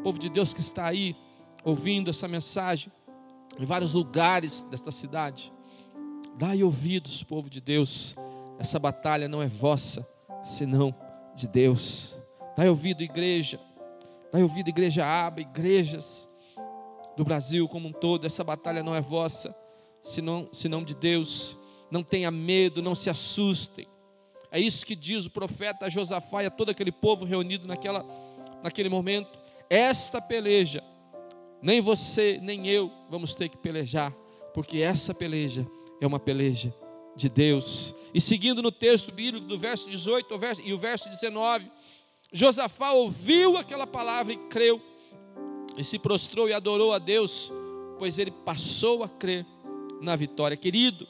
povo 0.03 0.19
de 0.19 0.29
Deus 0.29 0.53
que 0.53 0.61
está 0.61 0.85
aí 0.85 1.17
ouvindo 1.65 2.11
essa 2.11 2.29
mensagem, 2.29 2.93
em 3.59 3.65
vários 3.65 3.95
lugares 3.95 4.65
desta 4.65 4.91
cidade. 4.91 5.51
Dai 6.37 6.63
ouvidos, 6.63 7.23
povo 7.25 7.49
de 7.49 7.63
Deus. 7.63 8.15
Essa 8.59 8.79
batalha 8.79 9.27
não 9.27 9.41
é 9.41 9.47
vossa, 9.47 10.07
senão 10.45 10.95
de 11.35 11.49
Deus. 11.49 12.15
Dai 12.59 12.69
ouvido, 12.69 13.03
igreja. 13.03 13.59
Dai 14.31 14.43
ouvido, 14.43 14.69
igreja 14.69 15.07
aba, 15.07 15.41
igrejas 15.41 16.29
do 17.17 17.25
Brasil 17.25 17.67
como 17.67 17.89
um 17.89 17.93
todo. 17.93 18.27
Essa 18.27 18.45
batalha 18.45 18.83
não 18.83 18.95
é 18.95 19.01
vossa, 19.01 19.57
senão, 20.03 20.47
senão 20.53 20.85
de 20.85 20.95
Deus. 20.95 21.57
Não 21.91 22.03
tenha 22.03 22.31
medo, 22.31 22.83
não 22.83 22.95
se 22.95 23.09
assustem. 23.09 23.87
É 24.53 24.61
isso 24.61 24.85
que 24.85 24.95
diz 24.95 25.25
o 25.25 25.31
profeta 25.31 25.89
Josafá 25.89 26.43
e 26.43 26.47
a 26.47 26.51
todo 26.51 26.69
aquele 26.69 26.93
povo 26.93 27.25
reunido 27.25 27.67
naquela, 27.67 28.05
naquele 28.63 28.91
momento. 28.91 29.39
Esta 29.71 30.21
peleja, 30.21 30.85
nem 31.63 31.81
você, 31.81 32.39
nem 32.43 32.69
eu 32.69 32.93
vamos 33.09 33.35
ter 33.35 33.49
que 33.49 33.57
pelejar, 33.57 34.13
porque 34.53 34.79
essa 34.81 35.15
peleja 35.15 35.67
é 36.03 36.07
uma 36.07 36.21
peleja 36.21 36.75
de 37.17 37.31
Deus. 37.31 37.95
E 38.13 38.21
seguindo 38.21 38.61
no 38.61 38.71
texto 38.71 39.11
bíblico 39.11 39.47
do 39.47 39.57
verso 39.57 39.89
18 39.89 40.35
e 40.65 40.73
o 40.75 40.79
verso 40.79 41.09
19, 41.09 41.71
Josafá 42.31 42.93
ouviu 42.93 43.57
aquela 43.57 43.87
palavra 43.87 44.35
e 44.35 44.37
creu, 44.37 44.83
e 45.79 45.83
se 45.83 45.99
prostrou 45.99 46.47
e 46.47 46.53
adorou 46.53 46.93
a 46.93 46.99
Deus, 46.99 47.51
pois 47.99 48.19
ele 48.19 48.31
passou 48.31 49.03
a 49.03 49.09
crer 49.09 49.47
na 50.03 50.15
vitória. 50.15 50.59
Querido, 50.59 51.09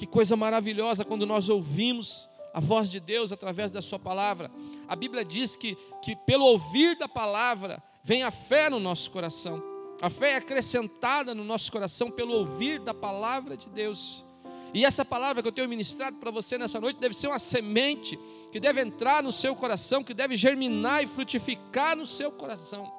que 0.00 0.06
coisa 0.06 0.34
maravilhosa 0.34 1.04
quando 1.04 1.26
nós 1.26 1.50
ouvimos 1.50 2.26
a 2.54 2.58
voz 2.58 2.90
de 2.90 2.98
Deus 2.98 3.32
através 3.32 3.70
da 3.70 3.82
Sua 3.82 3.98
palavra. 3.98 4.50
A 4.88 4.96
Bíblia 4.96 5.22
diz 5.22 5.56
que, 5.56 5.76
que 6.00 6.16
pelo 6.16 6.46
ouvir 6.46 6.96
da 6.96 7.06
palavra 7.06 7.82
vem 8.02 8.22
a 8.22 8.30
fé 8.30 8.70
no 8.70 8.80
nosso 8.80 9.10
coração. 9.10 9.62
A 10.00 10.08
fé 10.08 10.30
é 10.30 10.36
acrescentada 10.36 11.34
no 11.34 11.44
nosso 11.44 11.70
coração 11.70 12.10
pelo 12.10 12.32
ouvir 12.32 12.80
da 12.80 12.94
palavra 12.94 13.58
de 13.58 13.68
Deus. 13.68 14.24
E 14.72 14.86
essa 14.86 15.04
palavra 15.04 15.42
que 15.42 15.48
eu 15.48 15.52
tenho 15.52 15.68
ministrado 15.68 16.16
para 16.16 16.30
você 16.30 16.56
nessa 16.56 16.80
noite 16.80 16.98
deve 16.98 17.14
ser 17.14 17.26
uma 17.26 17.38
semente 17.38 18.18
que 18.50 18.58
deve 18.58 18.80
entrar 18.80 19.22
no 19.22 19.30
seu 19.30 19.54
coração, 19.54 20.02
que 20.02 20.14
deve 20.14 20.34
germinar 20.34 21.04
e 21.04 21.06
frutificar 21.06 21.94
no 21.94 22.06
seu 22.06 22.32
coração. 22.32 22.90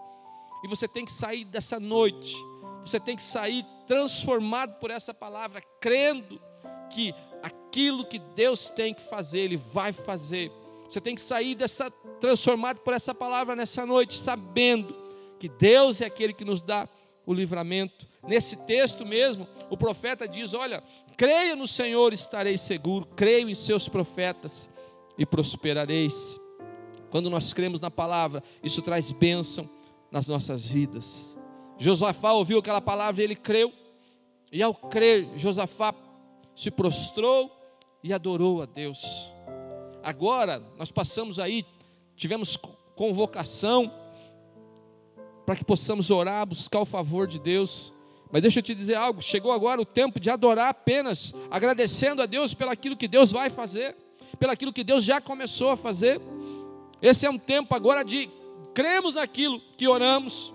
E 0.63 0.67
você 0.67 0.87
tem 0.87 1.03
que 1.03 1.11
sair 1.11 1.45
dessa 1.45 1.79
noite, 1.79 2.35
você 2.85 2.99
tem 2.99 3.15
que 3.15 3.23
sair 3.23 3.65
transformado 3.87 4.77
por 4.79 4.91
essa 4.91 5.15
palavra, 5.15 5.63
crendo 5.81 6.39
que 6.93 7.13
aquilo 7.41 8.05
que 8.05 8.19
Deus 8.19 8.69
tem 8.69 8.93
que 8.93 9.01
fazer, 9.01 9.39
Ele 9.39 9.57
vai 9.57 9.91
fazer. 9.91 10.51
Você 10.89 10.99
tem 10.99 11.15
que 11.15 11.21
sair 11.21 11.55
dessa 11.55 11.89
transformado 12.19 12.79
por 12.81 12.93
essa 12.93 13.15
palavra 13.15 13.55
nessa 13.55 13.85
noite, 13.85 14.15
sabendo 14.15 14.95
que 15.39 15.49
Deus 15.49 16.01
é 16.01 16.05
aquele 16.05 16.33
que 16.33 16.45
nos 16.45 16.61
dá 16.61 16.87
o 17.25 17.33
livramento. 17.33 18.05
Nesse 18.27 18.55
texto 18.57 19.05
mesmo, 19.05 19.47
o 19.69 19.77
profeta 19.77 20.27
diz: 20.27 20.53
Olha, 20.53 20.83
creia 21.17 21.55
no 21.55 21.67
Senhor, 21.67 22.13
estarei 22.13 22.57
seguro, 22.57 23.07
creio 23.15 23.49
em 23.49 23.55
seus 23.55 23.89
profetas 23.89 24.69
e 25.17 25.25
prosperareis. 25.25 26.39
Quando 27.09 27.29
nós 27.29 27.53
cremos 27.53 27.81
na 27.81 27.89
palavra, 27.89 28.43
isso 28.63 28.81
traz 28.81 29.11
bênção 29.11 29.69
nas 30.11 30.27
nossas 30.27 30.65
vidas. 30.65 31.37
Josafá 31.77 32.31
ouviu 32.33 32.59
aquela 32.59 32.81
palavra 32.81 33.21
e 33.21 33.23
ele 33.23 33.35
creu, 33.35 33.73
e 34.51 34.61
ao 34.61 34.73
crer, 34.73 35.27
Josafá 35.35 35.93
se 36.55 36.71
prostrou 36.71 37.51
e 38.03 38.13
adorou 38.13 38.61
a 38.61 38.65
Deus. 38.65 39.31
Agora, 40.03 40.61
nós 40.77 40.91
passamos 40.91 41.39
aí, 41.39 41.65
tivemos 42.15 42.57
convocação 42.95 43.91
para 45.45 45.55
que 45.55 45.65
possamos 45.65 46.09
orar, 46.09 46.45
buscar 46.45 46.79
o 46.79 46.85
favor 46.85 47.27
de 47.27 47.39
Deus. 47.39 47.93
Mas 48.31 48.41
deixa 48.41 48.59
eu 48.59 48.63
te 48.63 48.73
dizer 48.73 48.95
algo: 48.95 49.21
chegou 49.21 49.51
agora 49.51 49.81
o 49.81 49.85
tempo 49.85 50.19
de 50.19 50.29
adorar 50.29 50.69
apenas, 50.69 51.33
agradecendo 51.49 52.21
a 52.21 52.25
Deus 52.25 52.53
pelaquilo 52.53 52.95
que 52.95 53.07
Deus 53.07 53.31
vai 53.31 53.49
fazer, 53.49 53.95
pelaquilo 54.39 54.73
que 54.73 54.83
Deus 54.83 55.03
já 55.03 55.19
começou 55.19 55.71
a 55.71 55.77
fazer. 55.77 56.21
Esse 57.01 57.25
é 57.25 57.29
um 57.29 57.37
tempo 57.37 57.75
agora 57.75 58.03
de 58.03 58.29
cremos 58.73 59.15
naquilo 59.15 59.59
que 59.77 59.87
oramos, 59.87 60.53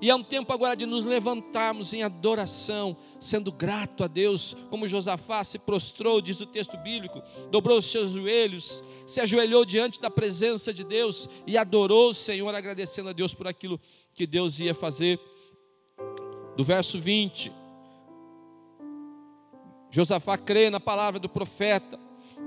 e 0.00 0.10
é 0.10 0.14
um 0.14 0.22
tempo 0.22 0.52
agora 0.52 0.76
de 0.76 0.84
nos 0.84 1.04
levantarmos 1.06 1.94
em 1.94 2.02
adoração, 2.02 2.96
sendo 3.18 3.50
grato 3.50 4.04
a 4.04 4.06
Deus, 4.06 4.54
como 4.68 4.86
Josafá 4.86 5.42
se 5.42 5.58
prostrou, 5.58 6.20
diz 6.20 6.40
o 6.40 6.46
texto 6.46 6.76
bíblico, 6.76 7.22
dobrou 7.50 7.78
os 7.78 7.86
seus 7.86 8.10
joelhos, 8.10 8.84
se 9.06 9.20
ajoelhou 9.20 9.64
diante 9.64 10.00
da 10.00 10.10
presença 10.10 10.72
de 10.72 10.84
Deus 10.84 11.28
e 11.46 11.56
adorou 11.56 12.10
o 12.10 12.14
Senhor, 12.14 12.54
agradecendo 12.54 13.08
a 13.08 13.12
Deus 13.12 13.32
por 13.32 13.46
aquilo 13.46 13.80
que 14.14 14.26
Deus 14.26 14.60
ia 14.60 14.74
fazer. 14.74 15.18
Do 16.56 16.64
verso 16.64 16.98
20, 16.98 17.50
Josafá 19.90 20.36
crê 20.36 20.68
na 20.68 20.80
palavra 20.80 21.18
do 21.18 21.28
profeta, 21.28 21.98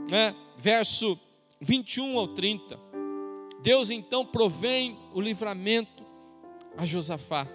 né? 0.10 0.36
verso 0.56 1.20
21 1.60 2.20
ao 2.20 2.28
30. 2.28 2.80
Deus 3.64 3.90
então 3.90 4.24
provém 4.24 4.98
o 5.14 5.20
livramento 5.20 5.99
a 6.78 6.86
Josafá. 6.86 7.48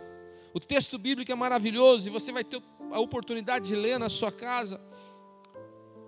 O 0.52 0.60
texto 0.60 0.98
bíblico 0.98 1.30
é 1.32 1.34
maravilhoso 1.34 2.08
e 2.08 2.10
você 2.10 2.30
vai 2.30 2.44
ter 2.44 2.62
a 2.90 3.00
oportunidade 3.00 3.66
de 3.66 3.74
ler 3.74 3.98
na 3.98 4.08
sua 4.08 4.30
casa. 4.30 4.80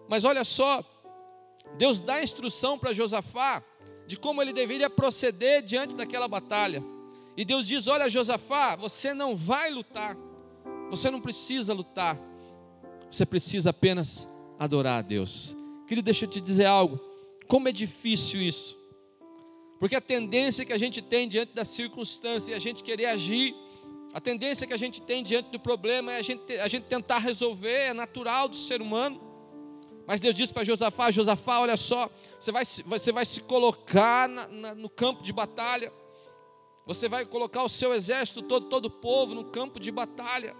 Mas 0.08 0.24
olha 0.24 0.44
só, 0.44 0.84
Deus 1.76 2.00
dá 2.00 2.22
instrução 2.22 2.78
para 2.78 2.92
Josafá 2.92 3.62
de 4.06 4.16
como 4.16 4.40
ele 4.40 4.52
deveria 4.52 4.88
proceder 4.88 5.62
diante 5.62 5.96
daquela 5.96 6.28
batalha. 6.28 6.82
E 7.36 7.44
Deus 7.44 7.66
diz: 7.66 7.86
Olha, 7.86 8.08
Josafá, 8.08 8.76
você 8.76 9.12
não 9.12 9.34
vai 9.34 9.70
lutar, 9.70 10.16
você 10.88 11.10
não 11.10 11.20
precisa 11.20 11.74
lutar, 11.74 12.18
você 13.10 13.26
precisa 13.26 13.70
apenas 13.70 14.28
adorar 14.58 15.00
a 15.00 15.02
Deus. 15.02 15.56
Querido, 15.86 16.04
deixa 16.04 16.24
eu 16.24 16.30
te 16.30 16.40
dizer 16.40 16.66
algo: 16.66 17.00
como 17.46 17.68
é 17.68 17.72
difícil 17.72 18.40
isso. 18.40 18.76
Porque 19.78 19.94
a 19.94 20.00
tendência 20.00 20.64
que 20.64 20.72
a 20.72 20.78
gente 20.78 21.02
tem 21.02 21.28
diante 21.28 21.52
da 21.52 21.64
circunstância 21.64 22.52
é 22.52 22.56
a 22.56 22.58
gente 22.58 22.82
querer 22.82 23.06
agir, 23.06 23.54
a 24.16 24.20
tendência 24.20 24.66
que 24.66 24.72
a 24.72 24.78
gente 24.78 25.02
tem 25.02 25.22
diante 25.22 25.50
do 25.50 25.60
problema 25.60 26.10
é 26.10 26.16
a 26.16 26.22
gente, 26.22 26.50
a 26.56 26.68
gente 26.68 26.84
tentar 26.84 27.18
resolver, 27.18 27.88
é 27.88 27.92
natural 27.92 28.48
do 28.48 28.56
ser 28.56 28.80
humano. 28.80 29.20
Mas 30.06 30.22
Deus 30.22 30.34
disse 30.34 30.54
para 30.54 30.64
Josafá: 30.64 31.10
Josafá, 31.10 31.60
olha 31.60 31.76
só, 31.76 32.08
você 32.40 32.50
vai, 32.50 32.64
você 32.64 33.12
vai 33.12 33.26
se 33.26 33.42
colocar 33.42 34.26
na, 34.26 34.48
na, 34.48 34.74
no 34.74 34.88
campo 34.88 35.22
de 35.22 35.34
batalha, 35.34 35.92
você 36.86 37.08
vai 37.10 37.26
colocar 37.26 37.62
o 37.62 37.68
seu 37.68 37.92
exército 37.92 38.40
todo, 38.40 38.70
todo 38.70 38.86
o 38.86 38.90
povo 38.90 39.34
no 39.34 39.44
campo 39.44 39.78
de 39.78 39.90
batalha. 39.90 40.56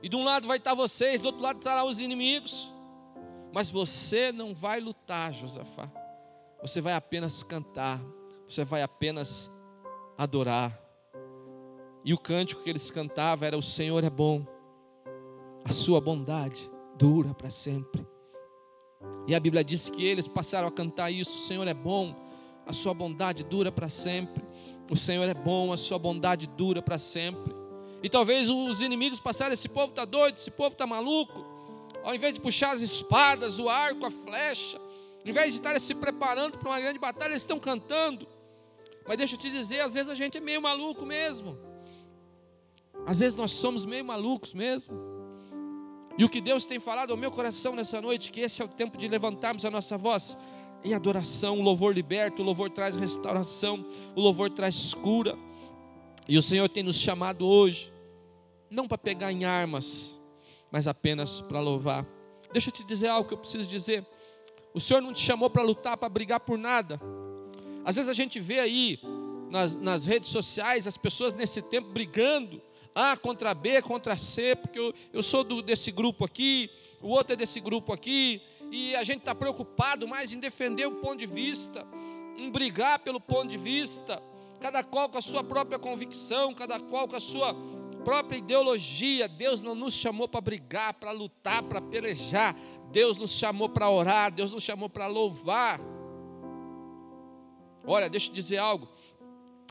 E 0.00 0.08
de 0.08 0.14
um 0.14 0.22
lado 0.22 0.46
vai 0.46 0.58
estar 0.58 0.74
vocês, 0.74 1.20
do 1.20 1.26
outro 1.26 1.42
lado 1.42 1.58
estarão 1.58 1.88
os 1.88 1.98
inimigos. 1.98 2.72
Mas 3.52 3.68
você 3.68 4.30
não 4.30 4.54
vai 4.54 4.78
lutar, 4.78 5.32
Josafá. 5.32 5.90
Você 6.60 6.80
vai 6.80 6.94
apenas 6.94 7.42
cantar, 7.42 8.00
você 8.46 8.64
vai 8.64 8.82
apenas 8.82 9.50
adorar. 10.16 10.76
E 12.04 12.12
o 12.12 12.18
cântico 12.18 12.62
que 12.62 12.70
eles 12.70 12.90
cantavam 12.90 13.46
era: 13.46 13.56
O 13.56 13.62
Senhor 13.62 14.02
é 14.02 14.10
bom, 14.10 14.46
a 15.64 15.72
sua 15.72 16.00
bondade 16.00 16.70
dura 16.96 17.32
para 17.32 17.50
sempre. 17.50 18.06
E 19.26 19.34
a 19.34 19.40
Bíblia 19.40 19.62
diz 19.62 19.88
que 19.88 20.04
eles 20.04 20.26
passaram 20.26 20.68
a 20.68 20.72
cantar 20.72 21.10
isso: 21.10 21.36
O 21.36 21.40
Senhor 21.40 21.66
é 21.68 21.74
bom, 21.74 22.14
a 22.66 22.72
sua 22.72 22.92
bondade 22.92 23.44
dura 23.44 23.70
para 23.70 23.88
sempre. 23.88 24.42
O 24.90 24.96
Senhor 24.96 25.28
é 25.28 25.34
bom, 25.34 25.72
a 25.72 25.76
sua 25.76 25.98
bondade 25.98 26.46
dura 26.46 26.82
para 26.82 26.98
sempre. 26.98 27.54
E 28.02 28.08
talvez 28.08 28.48
os 28.48 28.80
inimigos 28.80 29.20
passaram: 29.20 29.52
esse 29.52 29.68
povo 29.68 29.90
está 29.90 30.04
doido, 30.04 30.36
esse 30.36 30.50
povo 30.50 30.72
está 30.72 30.86
maluco. 30.86 31.44
Ao 32.02 32.14
invés 32.14 32.34
de 32.34 32.40
puxar 32.40 32.72
as 32.72 32.80
espadas, 32.80 33.58
o 33.58 33.68
arco, 33.68 34.06
a 34.06 34.10
flecha, 34.10 34.80
em 35.24 35.32
vez 35.32 35.52
de 35.52 35.60
estarem 35.60 35.78
se 35.78 35.94
preparando 35.94 36.58
para 36.58 36.68
uma 36.68 36.80
grande 36.80 36.98
batalha, 36.98 37.32
eles 37.32 37.42
estão 37.42 37.58
cantando. 37.58 38.26
Mas 39.06 39.16
deixa 39.16 39.34
eu 39.34 39.38
te 39.38 39.50
dizer, 39.50 39.80
às 39.80 39.94
vezes 39.94 40.10
a 40.10 40.14
gente 40.14 40.38
é 40.38 40.40
meio 40.40 40.60
maluco 40.60 41.04
mesmo. 41.04 41.58
Às 43.06 43.20
vezes 43.20 43.34
nós 43.34 43.52
somos 43.52 43.84
meio 43.84 44.04
malucos 44.04 44.52
mesmo. 44.52 44.94
E 46.18 46.24
o 46.24 46.28
que 46.28 46.40
Deus 46.40 46.66
tem 46.66 46.80
falado 46.80 47.10
ao 47.10 47.16
meu 47.16 47.30
coração 47.30 47.74
nessa 47.74 48.00
noite, 48.00 48.32
que 48.32 48.40
esse 48.40 48.60
é 48.60 48.64
o 48.64 48.68
tempo 48.68 48.98
de 48.98 49.06
levantarmos 49.08 49.64
a 49.64 49.70
nossa 49.70 49.96
voz 49.96 50.36
em 50.84 50.94
adoração, 50.94 51.58
o 51.58 51.62
louvor 51.62 51.94
liberta, 51.94 52.42
o 52.42 52.44
louvor 52.44 52.70
traz 52.70 52.96
restauração, 52.96 53.84
o 54.14 54.20
louvor 54.20 54.50
traz 54.50 54.94
cura. 54.94 55.38
E 56.28 56.36
o 56.36 56.42
Senhor 56.42 56.68
tem 56.68 56.82
nos 56.82 56.96
chamado 56.96 57.46
hoje, 57.46 57.92
não 58.70 58.86
para 58.86 58.98
pegar 58.98 59.32
em 59.32 59.44
armas, 59.44 60.18
mas 60.70 60.86
apenas 60.86 61.40
para 61.40 61.60
louvar. 61.60 62.06
Deixa 62.52 62.68
eu 62.68 62.72
te 62.72 62.84
dizer 62.84 63.08
algo 63.08 63.26
que 63.26 63.34
eu 63.34 63.38
preciso 63.38 63.68
dizer. 63.68 64.06
O 64.78 64.80
Senhor 64.80 65.00
não 65.00 65.12
te 65.12 65.18
chamou 65.18 65.50
para 65.50 65.60
lutar, 65.60 65.96
para 65.96 66.08
brigar 66.08 66.38
por 66.38 66.56
nada. 66.56 67.00
Às 67.84 67.96
vezes 67.96 68.08
a 68.08 68.12
gente 68.12 68.38
vê 68.38 68.60
aí 68.60 69.00
nas, 69.50 69.74
nas 69.74 70.06
redes 70.06 70.28
sociais 70.28 70.86
as 70.86 70.96
pessoas 70.96 71.34
nesse 71.34 71.60
tempo 71.60 71.88
brigando. 71.88 72.62
A 72.94 73.16
contra 73.16 73.52
B, 73.54 73.82
contra 73.82 74.16
C, 74.16 74.54
porque 74.54 74.78
eu, 74.78 74.94
eu 75.12 75.20
sou 75.20 75.42
do, 75.42 75.62
desse 75.62 75.90
grupo 75.90 76.24
aqui, 76.24 76.70
o 77.02 77.08
outro 77.08 77.32
é 77.32 77.36
desse 77.36 77.58
grupo 77.58 77.92
aqui, 77.92 78.40
e 78.70 78.94
a 78.94 79.02
gente 79.02 79.18
está 79.18 79.34
preocupado 79.34 80.06
mais 80.06 80.32
em 80.32 80.38
defender 80.38 80.86
o 80.86 80.92
ponto 80.92 81.18
de 81.18 81.26
vista, 81.26 81.84
em 82.36 82.48
brigar 82.48 83.00
pelo 83.00 83.20
ponto 83.20 83.48
de 83.48 83.58
vista, 83.58 84.22
cada 84.60 84.84
qual 84.84 85.08
com 85.08 85.18
a 85.18 85.22
sua 85.22 85.42
própria 85.42 85.78
convicção, 85.80 86.54
cada 86.54 86.78
qual 86.78 87.08
com 87.08 87.16
a 87.16 87.20
sua 87.20 87.52
própria 88.08 88.38
ideologia. 88.38 89.28
Deus 89.28 89.62
não 89.62 89.74
nos 89.74 89.92
chamou 89.92 90.26
para 90.26 90.40
brigar, 90.40 90.94
para 90.94 91.10
lutar, 91.10 91.62
para 91.62 91.78
pelejar. 91.78 92.56
Deus 92.90 93.18
nos 93.18 93.32
chamou 93.32 93.68
para 93.68 93.90
orar, 93.90 94.32
Deus 94.32 94.50
nos 94.50 94.64
chamou 94.64 94.88
para 94.88 95.06
louvar. 95.06 95.78
Olha, 97.86 98.08
deixa 98.08 98.30
eu 98.30 98.34
dizer 98.34 98.56
algo. 98.56 98.88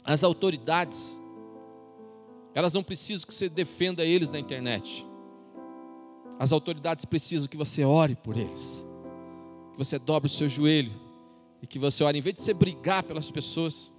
As 0.03 0.23
autoridades, 0.23 1.19
elas 2.53 2.73
não 2.73 2.83
precisam 2.83 3.25
que 3.25 3.33
você 3.33 3.49
defenda 3.49 4.05
eles 4.05 4.29
na 4.29 4.37
internet. 4.37 5.03
As 6.37 6.51
autoridades 6.51 7.05
precisam 7.05 7.47
que 7.47 7.57
você 7.57 7.83
ore 7.83 8.15
por 8.15 8.37
eles, 8.37 8.85
que 9.71 9.79
você 9.79 9.97
dobre 9.97 10.27
o 10.27 10.31
seu 10.31 10.47
joelho 10.47 10.93
e 11.59 11.65
que 11.65 11.79
você 11.79 12.03
ore, 12.03 12.19
em 12.19 12.21
vez 12.21 12.35
de 12.35 12.43
você 12.43 12.53
brigar 12.53 13.01
pelas 13.01 13.31
pessoas, 13.31 13.91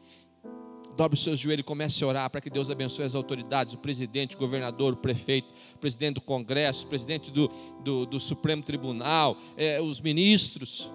dobre 0.99 1.17
o 1.17 1.23
seu 1.23 1.37
joelho 1.37 1.61
e 1.61 1.63
comece 1.63 2.03
a 2.03 2.09
orar 2.09 2.29
para 2.29 2.41
que 2.41 2.51
Deus 2.51 2.69
abençoe 2.71 3.05
as 3.05 3.15
autoridades, 3.15 3.73
o 3.73 3.79
presidente, 3.79 4.35
o 4.35 4.39
governador, 4.39 4.95
o 4.95 4.97
prefeito, 4.97 5.55
o 5.77 5.79
presidente 5.79 6.15
do 6.15 6.21
Congresso, 6.21 6.87
o 6.87 6.89
presidente 6.89 7.31
do, 7.31 7.49
do, 7.85 8.05
do 8.05 8.19
Supremo 8.19 8.65
Tribunal, 8.65 9.37
é, 9.57 9.81
os 9.81 10.01
ministros. 10.01 10.91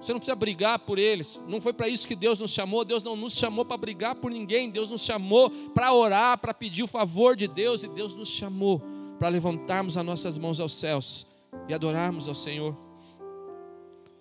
Você 0.00 0.12
não 0.12 0.18
precisa 0.18 0.34
brigar 0.34 0.78
por 0.78 0.98
eles. 0.98 1.44
Não 1.46 1.60
foi 1.60 1.74
para 1.74 1.88
isso 1.88 2.08
que 2.08 2.16
Deus 2.16 2.40
nos 2.40 2.52
chamou. 2.52 2.86
Deus 2.86 3.04
não 3.04 3.14
nos 3.16 3.34
chamou 3.34 3.66
para 3.66 3.76
brigar 3.76 4.14
por 4.14 4.30
ninguém. 4.30 4.70
Deus 4.70 4.88
nos 4.88 5.02
chamou 5.02 5.50
para 5.50 5.92
orar, 5.92 6.38
para 6.38 6.54
pedir 6.54 6.82
o 6.82 6.86
favor 6.86 7.36
de 7.36 7.46
Deus. 7.46 7.82
E 7.82 7.88
Deus 7.88 8.14
nos 8.14 8.28
chamou 8.28 8.82
para 9.18 9.28
levantarmos 9.28 9.96
as 9.98 10.04
nossas 10.04 10.38
mãos 10.38 10.58
aos 10.58 10.72
céus 10.72 11.26
e 11.68 11.74
adorarmos 11.74 12.28
ao 12.28 12.34
Senhor. 12.34 12.74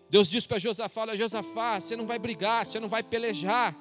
Deus 0.10 0.30
disse 0.30 0.48
para 0.48 0.60
Josafá: 0.60 1.02
Olha, 1.02 1.16
Josafá, 1.16 1.80
você 1.80 1.96
não 1.96 2.06
vai 2.06 2.20
brigar, 2.20 2.66
você 2.66 2.80
não 2.80 2.88
vai 2.90 3.04
pelejar. 3.04 3.76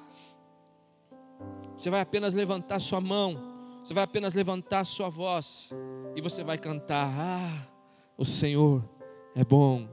Você 1.75 1.89
vai 1.89 2.01
apenas 2.01 2.33
levantar 2.33 2.79
sua 2.79 3.01
mão, 3.01 3.37
você 3.83 3.93
vai 3.93 4.03
apenas 4.03 4.33
levantar 4.33 4.85
sua 4.85 5.09
voz 5.09 5.73
e 6.15 6.21
você 6.21 6.43
vai 6.43 6.57
cantar: 6.57 7.07
Ah, 7.07 7.67
o 8.17 8.25
Senhor 8.25 8.83
é 9.35 9.43
bom 9.43 9.87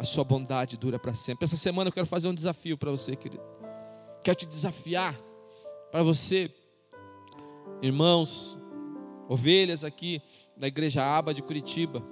a 0.00 0.04
sua 0.04 0.24
bondade 0.24 0.78
dura 0.78 0.98
para 0.98 1.12
sempre. 1.12 1.44
Essa 1.44 1.58
semana 1.58 1.88
eu 1.88 1.92
quero 1.92 2.06
fazer 2.06 2.26
um 2.26 2.34
desafio 2.34 2.78
para 2.78 2.90
você, 2.90 3.14
querido. 3.14 3.42
Quero 4.24 4.38
te 4.38 4.46
desafiar 4.46 5.14
para 5.90 6.02
você, 6.02 6.50
irmãos, 7.82 8.58
ovelhas 9.28 9.84
aqui 9.84 10.22
da 10.56 10.66
igreja 10.66 11.04
Aba 11.04 11.34
de 11.34 11.42
Curitiba. 11.42 12.02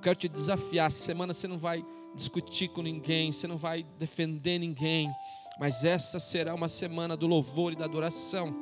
Quero 0.00 0.16
te 0.16 0.28
desafiar. 0.28 0.86
Essa 0.86 1.04
semana 1.04 1.34
você 1.34 1.46
não 1.46 1.58
vai 1.58 1.84
discutir 2.14 2.68
com 2.68 2.80
ninguém, 2.80 3.30
você 3.30 3.46
não 3.46 3.58
vai 3.58 3.82
defender 3.98 4.58
ninguém, 4.58 5.10
mas 5.58 5.84
essa 5.84 6.18
será 6.18 6.54
uma 6.54 6.68
semana 6.68 7.16
do 7.16 7.26
louvor 7.26 7.72
e 7.72 7.76
da 7.76 7.84
adoração. 7.84 8.54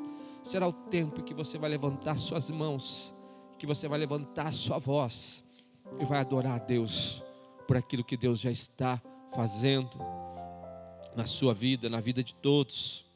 Será 0.43 0.69
o 0.69 0.73
tempo 0.73 1.21
em 1.21 1.25
que 1.25 1.35
você 1.35 1.59
vai 1.59 1.71
levantar 1.71 2.19
suas 2.19 2.51
mãos, 2.51 3.15
que 3.59 3.67
você 3.67 3.89
vai 3.89 3.99
levantar 3.99 4.53
sua 4.53 4.79
voz 4.79 5.43
e 5.99 6.05
vai 6.05 6.21
adorar 6.21 6.55
a 6.55 6.65
Deus 6.65 7.23
por 7.67 7.77
aquilo 7.77 8.05
que 8.05 8.17
Deus 8.17 8.41
já 8.41 8.51
está 8.51 9.01
fazendo 9.35 9.99
na 11.17 11.27
sua 11.27 11.55
vida, 11.55 11.89
na 11.89 12.01
vida 12.01 12.23
de 12.23 12.35
todos. 12.35 13.07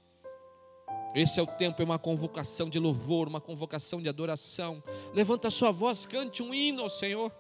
Esse 1.14 1.40
é 1.40 1.42
o 1.42 1.46
tempo, 1.46 1.80
é 1.80 1.84
uma 1.84 1.98
convocação 1.98 2.68
de 2.68 2.78
louvor, 2.78 3.28
uma 3.28 3.40
convocação 3.40 4.00
de 4.00 4.08
adoração. 4.08 4.82
Levanta 5.12 5.48
a 5.48 5.50
sua 5.50 5.70
voz, 5.70 6.06
cante 6.06 6.42
um 6.42 6.52
hino 6.54 6.82
ao 6.82 6.88
Senhor. 6.88 7.32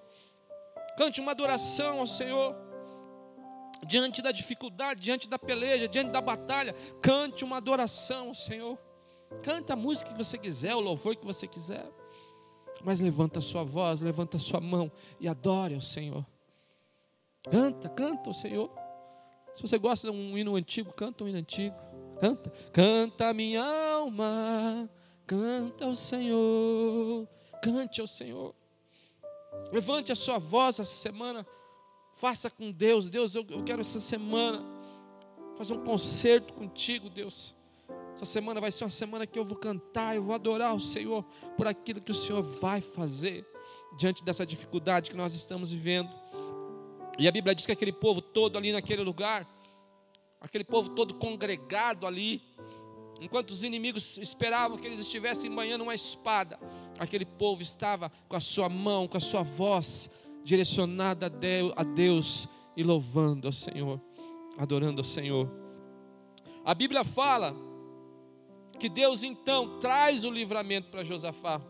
Cante 0.96 1.20
uma 1.20 1.32
adoração 1.32 2.00
ao 2.00 2.06
Senhor. 2.06 2.67
Diante 3.86 4.20
da 4.20 4.32
dificuldade, 4.32 5.00
diante 5.00 5.28
da 5.28 5.38
peleja, 5.38 5.88
diante 5.88 6.10
da 6.10 6.20
batalha, 6.20 6.74
cante 7.00 7.44
uma 7.44 7.56
adoração 7.56 8.28
ao 8.28 8.34
Senhor. 8.34 8.78
Canta 9.42 9.74
a 9.74 9.76
música 9.76 10.10
que 10.10 10.18
você 10.18 10.36
quiser, 10.36 10.74
o 10.74 10.80
louvor 10.80 11.16
que 11.16 11.24
você 11.24 11.46
quiser. 11.46 11.88
Mas 12.84 13.00
levanta 13.00 13.38
a 13.38 13.42
sua 13.42 13.64
voz, 13.64 14.00
levanta 14.00 14.36
a 14.36 14.40
sua 14.40 14.60
mão 14.60 14.90
e 15.20 15.28
adore 15.28 15.74
ao 15.74 15.80
Senhor. 15.80 16.24
Canta, 17.50 17.88
canta 17.88 18.30
o 18.30 18.34
Senhor. 18.34 18.70
Se 19.54 19.62
você 19.62 19.78
gosta 19.78 20.10
de 20.10 20.16
um 20.16 20.36
hino 20.36 20.54
antigo, 20.54 20.92
canta 20.92 21.24
um 21.24 21.28
hino 21.28 21.38
antigo. 21.38 21.76
Canta, 22.20 22.50
canta 22.72 23.32
minha 23.32 23.64
alma, 23.64 24.90
canta 25.26 25.84
ao 25.84 25.94
Senhor, 25.94 27.28
cante 27.62 28.00
ao 28.00 28.06
Senhor. 28.06 28.54
Levante 29.72 30.10
a 30.10 30.16
sua 30.16 30.38
voz 30.38 30.80
essa 30.80 30.94
semana, 30.94 31.46
faça 32.18 32.50
com 32.50 32.70
Deus. 32.70 33.08
Deus, 33.08 33.34
eu, 33.34 33.46
eu 33.48 33.62
quero 33.62 33.80
essa 33.80 34.00
semana 34.00 34.64
fazer 35.56 35.72
um 35.72 35.84
concerto 35.84 36.52
contigo, 36.52 37.08
Deus. 37.08 37.54
Essa 38.14 38.24
semana 38.24 38.60
vai 38.60 38.72
ser 38.72 38.84
uma 38.84 38.90
semana 38.90 39.26
que 39.26 39.38
eu 39.38 39.44
vou 39.44 39.56
cantar, 39.56 40.16
eu 40.16 40.22
vou 40.22 40.34
adorar 40.34 40.74
o 40.74 40.80
Senhor 40.80 41.24
por 41.56 41.68
aquilo 41.68 42.00
que 42.00 42.10
o 42.10 42.14
Senhor 42.14 42.42
vai 42.42 42.80
fazer 42.80 43.46
diante 43.96 44.24
dessa 44.24 44.44
dificuldade 44.44 45.10
que 45.10 45.16
nós 45.16 45.34
estamos 45.34 45.72
vivendo. 45.72 46.10
E 47.18 47.28
a 47.28 47.32
Bíblia 47.32 47.54
diz 47.54 47.64
que 47.64 47.72
aquele 47.72 47.92
povo 47.92 48.20
todo 48.20 48.58
ali 48.58 48.72
naquele 48.72 49.02
lugar, 49.02 49.46
aquele 50.40 50.64
povo 50.64 50.90
todo 50.90 51.14
congregado 51.14 52.06
ali, 52.06 52.42
enquanto 53.20 53.50
os 53.50 53.62
inimigos 53.62 54.18
esperavam 54.18 54.76
que 54.76 54.86
eles 54.86 55.00
estivessem 55.00 55.52
banhando 55.52 55.82
uma 55.82 55.94
espada, 55.94 56.58
aquele 56.98 57.24
povo 57.24 57.62
estava 57.62 58.10
com 58.28 58.36
a 58.36 58.40
sua 58.40 58.68
mão, 58.68 59.06
com 59.06 59.16
a 59.16 59.20
sua 59.20 59.42
voz 59.42 60.10
direcionada 60.44 61.26
a 61.76 61.82
Deus 61.84 62.48
e 62.76 62.82
louvando 62.82 63.46
ao 63.46 63.52
Senhor, 63.52 64.00
adorando 64.56 65.00
ao 65.00 65.04
Senhor. 65.04 65.50
A 66.64 66.74
Bíblia 66.74 67.04
fala 67.04 67.54
que 68.78 68.88
Deus 68.88 69.22
então 69.22 69.78
traz 69.78 70.24
o 70.24 70.30
livramento 70.30 70.88
para 70.88 71.02
Josafá. 71.02 71.60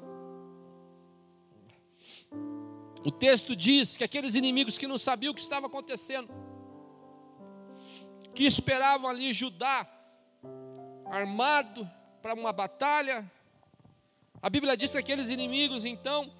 O 3.04 3.10
texto 3.10 3.56
diz 3.56 3.96
que 3.96 4.04
aqueles 4.04 4.34
inimigos 4.34 4.76
que 4.76 4.86
não 4.86 4.98
sabiam 4.98 5.32
o 5.32 5.34
que 5.34 5.40
estava 5.40 5.66
acontecendo, 5.66 6.28
que 8.34 8.44
esperavam 8.44 9.08
ali 9.08 9.32
Judá 9.32 9.88
armado 11.06 11.88
para 12.20 12.34
uma 12.34 12.52
batalha, 12.52 13.30
a 14.42 14.50
Bíblia 14.50 14.76
diz 14.76 14.92
que 14.92 14.98
aqueles 14.98 15.30
inimigos, 15.30 15.84
então, 15.84 16.30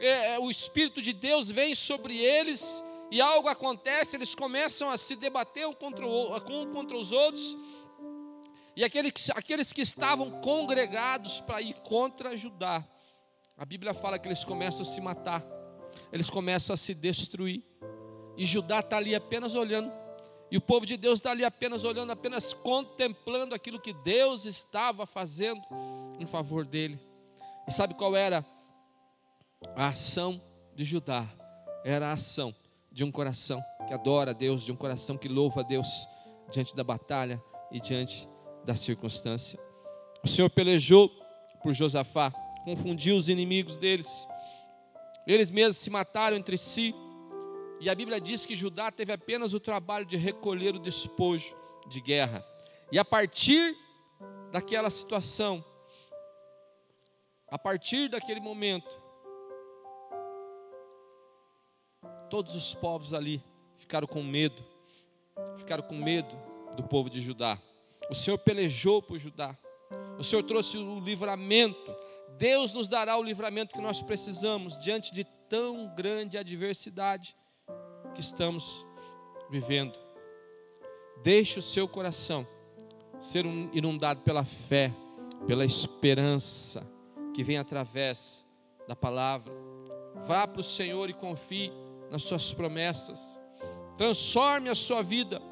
é, 0.00 0.34
é, 0.34 0.38
o 0.38 0.50
Espírito 0.50 1.00
de 1.02 1.12
Deus 1.12 1.50
vem 1.50 1.74
sobre 1.74 2.16
eles 2.16 2.82
e 3.10 3.20
algo 3.20 3.48
acontece, 3.48 4.16
eles 4.16 4.34
começam 4.34 4.90
a 4.90 4.96
se 4.96 5.16
debater 5.16 5.66
um 5.66 5.72
contra, 5.72 6.06
o, 6.06 6.40
contra 6.72 6.96
os 6.96 7.10
outros, 7.12 7.56
e 8.76 8.84
aqueles, 8.84 9.30
aqueles 9.30 9.72
que 9.72 9.80
estavam 9.80 10.40
congregados 10.40 11.40
para 11.40 11.60
ir 11.60 11.74
contra 11.80 12.36
Judá, 12.36 12.86
a 13.56 13.64
Bíblia 13.64 13.92
fala 13.92 14.18
que 14.18 14.28
eles 14.28 14.44
começam 14.44 14.82
a 14.82 14.84
se 14.84 15.00
matar 15.00 15.58
eles 16.12 16.30
começam 16.30 16.74
a 16.74 16.76
se 16.76 16.94
destruir. 16.94 17.62
E 18.36 18.46
Judá 18.46 18.80
está 18.80 18.96
ali 18.96 19.14
apenas 19.14 19.54
olhando. 19.54 19.92
E 20.50 20.56
o 20.56 20.60
povo 20.60 20.86
de 20.86 20.96
Deus 20.96 21.18
está 21.18 21.30
ali 21.30 21.44
apenas 21.44 21.84
olhando, 21.84 22.10
apenas 22.10 22.54
contemplando 22.54 23.54
aquilo 23.54 23.80
que 23.80 23.92
Deus 23.92 24.46
estava 24.46 25.04
fazendo 25.04 25.60
em 26.18 26.24
favor 26.24 26.64
dele. 26.64 26.98
E 27.66 27.72
sabe 27.72 27.94
qual 27.94 28.16
era 28.16 28.44
a 29.78 29.88
ação 29.88 30.42
de 30.74 30.84
Judá? 30.84 31.26
Era 31.84 32.08
a 32.08 32.12
ação 32.12 32.54
de 32.90 33.04
um 33.04 33.10
coração 33.10 33.62
que 33.86 33.94
adora 33.94 34.32
a 34.32 34.34
Deus, 34.34 34.64
de 34.64 34.72
um 34.72 34.76
coração 34.76 35.16
que 35.16 35.28
louva 35.28 35.60
a 35.60 35.64
Deus 35.64 35.88
diante 36.50 36.74
da 36.74 36.84
batalha 36.84 37.42
e 37.70 37.80
diante 37.80 38.28
da 38.64 38.74
circunstância. 38.74 39.58
O 40.22 40.28
Senhor 40.28 40.50
pelejou 40.50 41.08
por 41.62 41.72
Josafá, 41.72 42.32
confundiu 42.64 43.16
os 43.16 43.28
inimigos 43.28 43.78
deles 43.78 44.26
eles 45.28 45.50
mesmos 45.50 45.76
se 45.76 45.90
mataram 45.90 46.38
entre 46.38 46.56
si. 46.56 46.94
E 47.80 47.90
a 47.90 47.94
Bíblia 47.94 48.18
diz 48.18 48.46
que 48.46 48.56
Judá 48.56 48.90
teve 48.90 49.12
apenas 49.12 49.52
o 49.52 49.60
trabalho 49.60 50.06
de 50.06 50.16
recolher 50.16 50.74
o 50.74 50.78
despojo 50.78 51.54
de 51.86 52.00
guerra. 52.00 52.44
E 52.90 52.98
a 52.98 53.04
partir 53.04 53.76
daquela 54.50 54.88
situação, 54.88 55.62
a 57.46 57.58
partir 57.58 58.08
daquele 58.08 58.40
momento, 58.40 58.98
todos 62.28 62.54
os 62.54 62.74
povos 62.74 63.14
ali 63.14 63.42
ficaram 63.76 64.06
com 64.06 64.22
medo, 64.22 64.62
ficaram 65.56 65.82
com 65.82 65.94
medo 65.94 66.36
do 66.76 66.82
povo 66.82 67.08
de 67.08 67.20
Judá. 67.20 67.58
O 68.10 68.14
Senhor 68.14 68.38
pelejou 68.38 69.02
por 69.02 69.18
Judá, 69.18 69.56
o 70.18 70.24
Senhor 70.24 70.42
trouxe 70.42 70.78
o 70.78 71.00
livramento, 71.00 71.94
Deus 72.36 72.74
nos 72.74 72.88
dará 72.88 73.16
o 73.16 73.22
livramento 73.22 73.74
que 73.74 73.80
nós 73.80 74.02
precisamos 74.02 74.78
diante 74.78 75.12
de 75.12 75.24
tão 75.48 75.92
grande 75.94 76.38
adversidade 76.38 77.36
que 78.14 78.20
estamos 78.20 78.86
vivendo. 79.50 79.98
Deixe 81.22 81.58
o 81.58 81.62
seu 81.62 81.88
coração 81.88 82.46
ser 83.20 83.44
inundado 83.72 84.20
pela 84.20 84.44
fé, 84.44 84.92
pela 85.46 85.64
esperança 85.64 86.86
que 87.34 87.42
vem 87.42 87.58
através 87.58 88.46
da 88.86 88.94
palavra. 88.94 89.52
Vá 90.26 90.46
para 90.46 90.60
o 90.60 90.64
Senhor 90.64 91.10
e 91.10 91.14
confie 91.14 91.72
nas 92.10 92.22
suas 92.22 92.52
promessas. 92.52 93.40
Transforme 93.96 94.68
a 94.68 94.74
sua 94.74 95.02
vida 95.02 95.42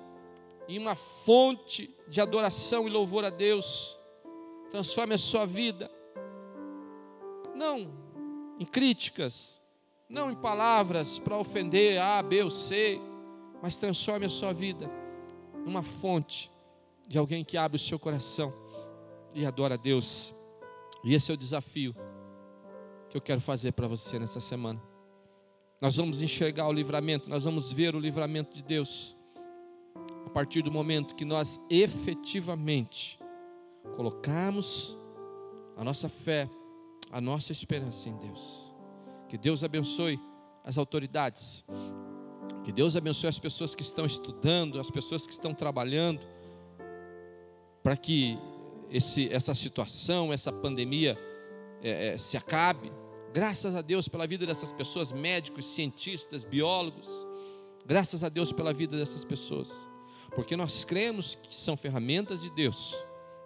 em 0.69 0.79
uma 0.79 0.95
fonte 0.95 1.95
de 2.09 2.21
adoração 2.21 2.87
e 2.87 2.90
louvor 2.90 3.25
a 3.25 3.31
Deus. 3.31 3.99
Transforme 4.71 5.14
a 5.14 5.19
sua 5.19 5.47
vida 5.47 5.90
não 7.55 7.90
em 8.59 8.64
críticas, 8.64 9.61
não 10.09 10.31
em 10.31 10.37
palavras 10.37 11.19
para 11.19 11.37
ofender 11.37 12.01
A, 12.01 12.23
B 12.23 12.42
ou 12.42 12.51
C, 12.51 13.01
mas 13.62 13.79
transforme 13.79 14.27
a 14.27 14.29
sua 14.29 14.53
vida 14.53 14.90
numa 15.64 15.83
fonte 15.83 16.51
de 17.09 17.19
alguém 17.19 17.45
que 17.45 17.57
abre 17.57 17.77
o 17.77 17.81
seu 17.81 17.99
coração 17.99 18.53
e 19.35 19.45
adora 19.45 19.75
a 19.75 19.79
Deus. 19.79 20.35
E 21.03 21.14
esse 21.14 21.31
é 21.31 21.35
o 21.35 21.37
desafio 21.37 21.95
que 23.09 23.16
eu 23.16 23.21
quero 23.21 23.40
fazer 23.40 23.73
para 23.73 23.88
você 23.88 24.19
nessa 24.19 24.40
semana. 24.40 24.81
Nós 25.81 25.97
vamos 25.97 26.23
enxergar 26.23 26.67
o 26.69 26.73
livramento, 26.73 27.29
nós 27.29 27.45
vamos 27.45 27.71
ver 27.71 27.95
o 27.95 28.01
livramento 28.01 28.55
de 28.55 28.62
Deus 28.62 29.17
a 30.25 30.31
partir 30.31 30.62
do 30.62 30.73
momento 30.73 31.15
que 31.15 31.25
nós 31.25 31.61
efetivamente 31.69 33.19
colocarmos 33.95 34.97
a 35.77 35.85
nossa 35.85 36.09
fé, 36.09 36.49
a 37.12 37.21
nossa 37.21 37.53
esperança 37.53 38.09
em 38.09 38.17
Deus. 38.17 38.75
Que 39.29 39.37
Deus 39.37 39.62
abençoe 39.62 40.19
as 40.65 40.79
autoridades, 40.79 41.65
que 42.65 42.73
Deus 42.73 42.97
abençoe 42.97 43.29
as 43.29 43.39
pessoas 43.39 43.75
que 43.75 43.83
estão 43.83 44.07
estudando, 44.07 44.81
as 44.81 44.91
pessoas 44.91 45.27
que 45.27 45.33
estão 45.33 45.55
trabalhando, 45.55 46.21
para 47.83 47.97
que 47.97 48.39
esse, 48.91 49.33
essa 49.33 49.55
situação, 49.55 50.33
essa 50.33 50.51
pandemia 50.51 51.19
é, 51.83 52.15
é, 52.15 52.19
se 52.19 52.37
acabe. 52.37 52.91
Graças 53.37 53.77
a 53.77 53.83
Deus 53.83 54.09
pela 54.09 54.27
vida 54.27 54.46
dessas 54.46 54.72
pessoas, 54.72 55.12
médicos, 55.12 55.66
cientistas, 55.66 56.42
biólogos. 56.42 57.07
Graças 57.85 58.25
a 58.25 58.31
Deus 58.31 58.51
pela 58.51 58.72
vida 58.72 58.96
dessas 58.96 59.27
pessoas, 59.27 59.87
porque 60.35 60.57
nós 60.57 60.87
cremos 60.87 61.35
que 61.35 61.55
são 61.55 61.77
ferramentas 61.77 62.40
de 62.40 62.49
Deus, 62.49 62.96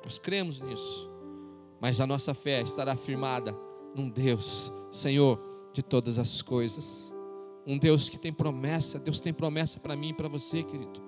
nós 0.04 0.16
cremos 0.16 0.60
nisso, 0.60 1.10
mas 1.80 2.00
a 2.00 2.06
nossa 2.06 2.32
fé 2.32 2.62
estará 2.62 2.94
firmada 2.94 3.52
num 3.92 4.08
Deus, 4.08 4.72
Senhor 4.92 5.40
de 5.72 5.82
todas 5.82 6.20
as 6.20 6.40
coisas, 6.40 7.12
um 7.66 7.76
Deus 7.76 8.08
que 8.08 8.16
tem 8.16 8.32
promessa, 8.32 8.96
Deus 8.96 9.18
tem 9.18 9.32
promessa 9.32 9.80
para 9.80 9.96
mim 9.96 10.10
e 10.10 10.14
para 10.14 10.28
você, 10.28 10.62
querido. 10.62 11.02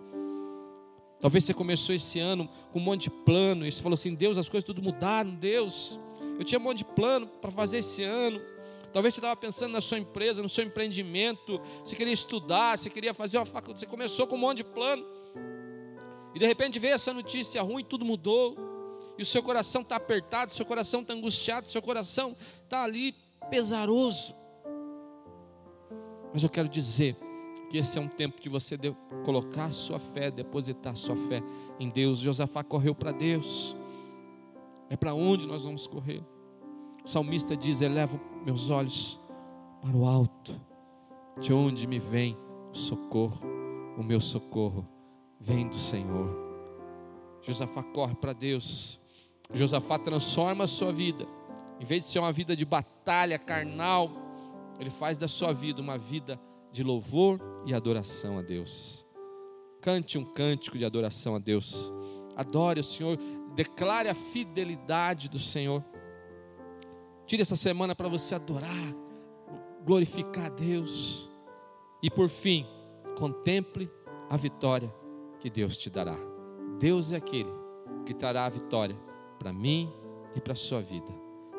Talvez 1.21 1.45
você 1.45 1.55
começou 1.55 1.95
esse 1.95 2.19
ano 2.19 2.49
com 2.73 2.81
um 2.81 2.83
monte 2.83 3.03
de 3.03 3.11
plano 3.11 3.65
e 3.65 3.71
você 3.71 3.81
falou 3.81 3.95
assim: 3.95 4.13
Deus, 4.13 4.37
as 4.37 4.49
coisas 4.49 4.67
tudo 4.67 4.83
mudaram, 4.83 5.37
Deus. 5.37 6.01
Eu 6.37 6.45
tinha 6.45 6.59
um 6.59 6.65
monte 6.65 6.79
de 6.79 6.85
plano 6.85 7.29
para 7.29 7.53
fazer 7.53 7.79
esse 7.79 8.03
ano. 8.03 8.41
Talvez 8.93 9.15
você 9.15 9.21
estava 9.21 9.35
pensando 9.35 9.73
na 9.73 9.81
sua 9.81 9.99
empresa, 9.99 10.43
no 10.43 10.49
seu 10.49 10.65
empreendimento, 10.65 11.61
você 11.83 11.97
queria 11.97 12.13
estudar, 12.13 12.77
você 12.77 12.91
queria 12.91 13.15
fazer 13.15 13.39
uma 13.39 13.47
faculdade, 13.47 13.81
você 13.81 13.87
começou 13.87 14.27
com 14.27 14.37
um 14.37 14.39
monte 14.39 14.59
de 14.59 14.65
plano. 14.65 15.05
E 16.35 16.39
de 16.39 16.47
repente 16.47 16.79
veio 16.79 16.95
essa 16.95 17.13
notícia 17.13 17.63
ruim, 17.63 17.85
tudo 17.85 18.05
mudou. 18.05 18.57
E 19.19 19.23
o 19.23 19.27
seu 19.27 19.43
coração 19.43 19.83
está 19.83 19.97
apertado, 19.97 20.51
seu 20.51 20.65
coração 20.65 21.01
está 21.01 21.15
angustiado, 21.15 21.69
seu 21.69 21.81
coração 21.81 22.37
está 22.65 22.83
ali 22.83 23.15
pesaroso. 23.51 24.35
Mas 26.33 26.43
eu 26.43 26.49
quero 26.49 26.69
dizer 26.69 27.17
que 27.71 27.79
esse 27.79 27.99
é 27.99 28.01
um 28.01 28.09
tempo 28.09 28.41
de 28.41 28.49
você 28.49 28.77
de 28.77 28.95
colocar 29.25 29.71
sua 29.71 29.99
fé, 29.99 30.31
depositar 30.31 30.97
sua 30.97 31.17
fé 31.17 31.43
em 31.79 31.89
Deus. 31.89 32.19
Josafá 32.19 32.63
correu 32.63 32.95
para 32.95 33.13
Deus. 33.13 33.77
É 34.91 34.97
para 34.97 35.15
onde 35.15 35.47
nós 35.47 35.65
vamos 35.65 35.87
correr? 35.87 36.23
O 37.05 37.09
salmista 37.09 37.57
diz: 37.57 37.81
Elevo 37.81 38.21
meus 38.45 38.71
olhos 38.71 39.19
para 39.81 39.97
o 39.97 40.07
alto, 40.07 40.55
de 41.41 41.53
onde 41.53 41.87
me 41.87 41.99
vem 41.99 42.37
o 42.71 42.77
socorro. 42.77 43.41
O 43.97 44.03
meu 44.03 44.21
socorro 44.21 44.89
vem 45.39 45.69
do 45.69 45.77
Senhor. 45.77 46.29
Josafá 47.43 47.83
corre 47.83 48.15
para 48.15 48.33
Deus. 48.33 49.01
Josafá 49.53 49.99
transforma 49.99 50.65
a 50.65 50.69
sua 50.69 50.93
vida. 50.93 51.27
Em 51.81 51.85
vez 51.85 52.05
de 52.05 52.11
ser 52.11 52.21
uma 52.21 52.33
vida 52.33 52.55
de 52.55 52.65
batalha 52.65 53.39
carnal, 53.39 54.11
ele 54.79 54.91
faz 54.91 55.19
da 55.19 55.29
sua 55.29 55.53
vida 55.53 55.81
uma 55.81 55.99
vida 55.99 56.41
de 56.71 56.83
louvor 56.83 57.41
e 57.67 57.75
adoração 57.75 58.39
a 58.39 58.43
Deus. 58.43 59.05
Cante 59.81 60.17
um 60.17 60.25
cântico 60.25 60.79
de 60.79 60.85
adoração 60.85 61.35
a 61.35 61.39
Deus. 61.39 61.93
Adore 62.37 62.81
o 62.81 62.85
Senhor, 62.85 63.19
declare 63.55 64.09
a 64.09 64.15
fidelidade 64.15 65.29
do 65.29 65.39
Senhor. 65.39 65.85
Tire 67.27 67.43
essa 67.43 67.57
semana 67.57 67.95
para 67.95 68.09
você 68.09 68.35
adorar, 68.35 68.95
glorificar 69.85 70.47
a 70.47 70.51
Deus. 70.51 71.31
E 72.03 72.11
por 72.11 72.29
fim, 72.29 72.67
contemple 73.17 73.91
a 74.29 74.37
vitória 74.37 74.93
que 75.41 75.49
Deus 75.49 75.77
te 75.77 75.89
dará. 75.89 76.17
Deus 76.79 77.13
é 77.13 77.17
aquele 77.17 77.51
que 78.05 78.15
trará 78.15 78.47
a 78.47 78.49
vitória 78.49 78.97
para 79.39 79.53
mim 79.53 79.93
e 80.35 80.41
para 80.41 80.53
a 80.53 80.57
sua 80.57 80.81
vida. 80.81 81.09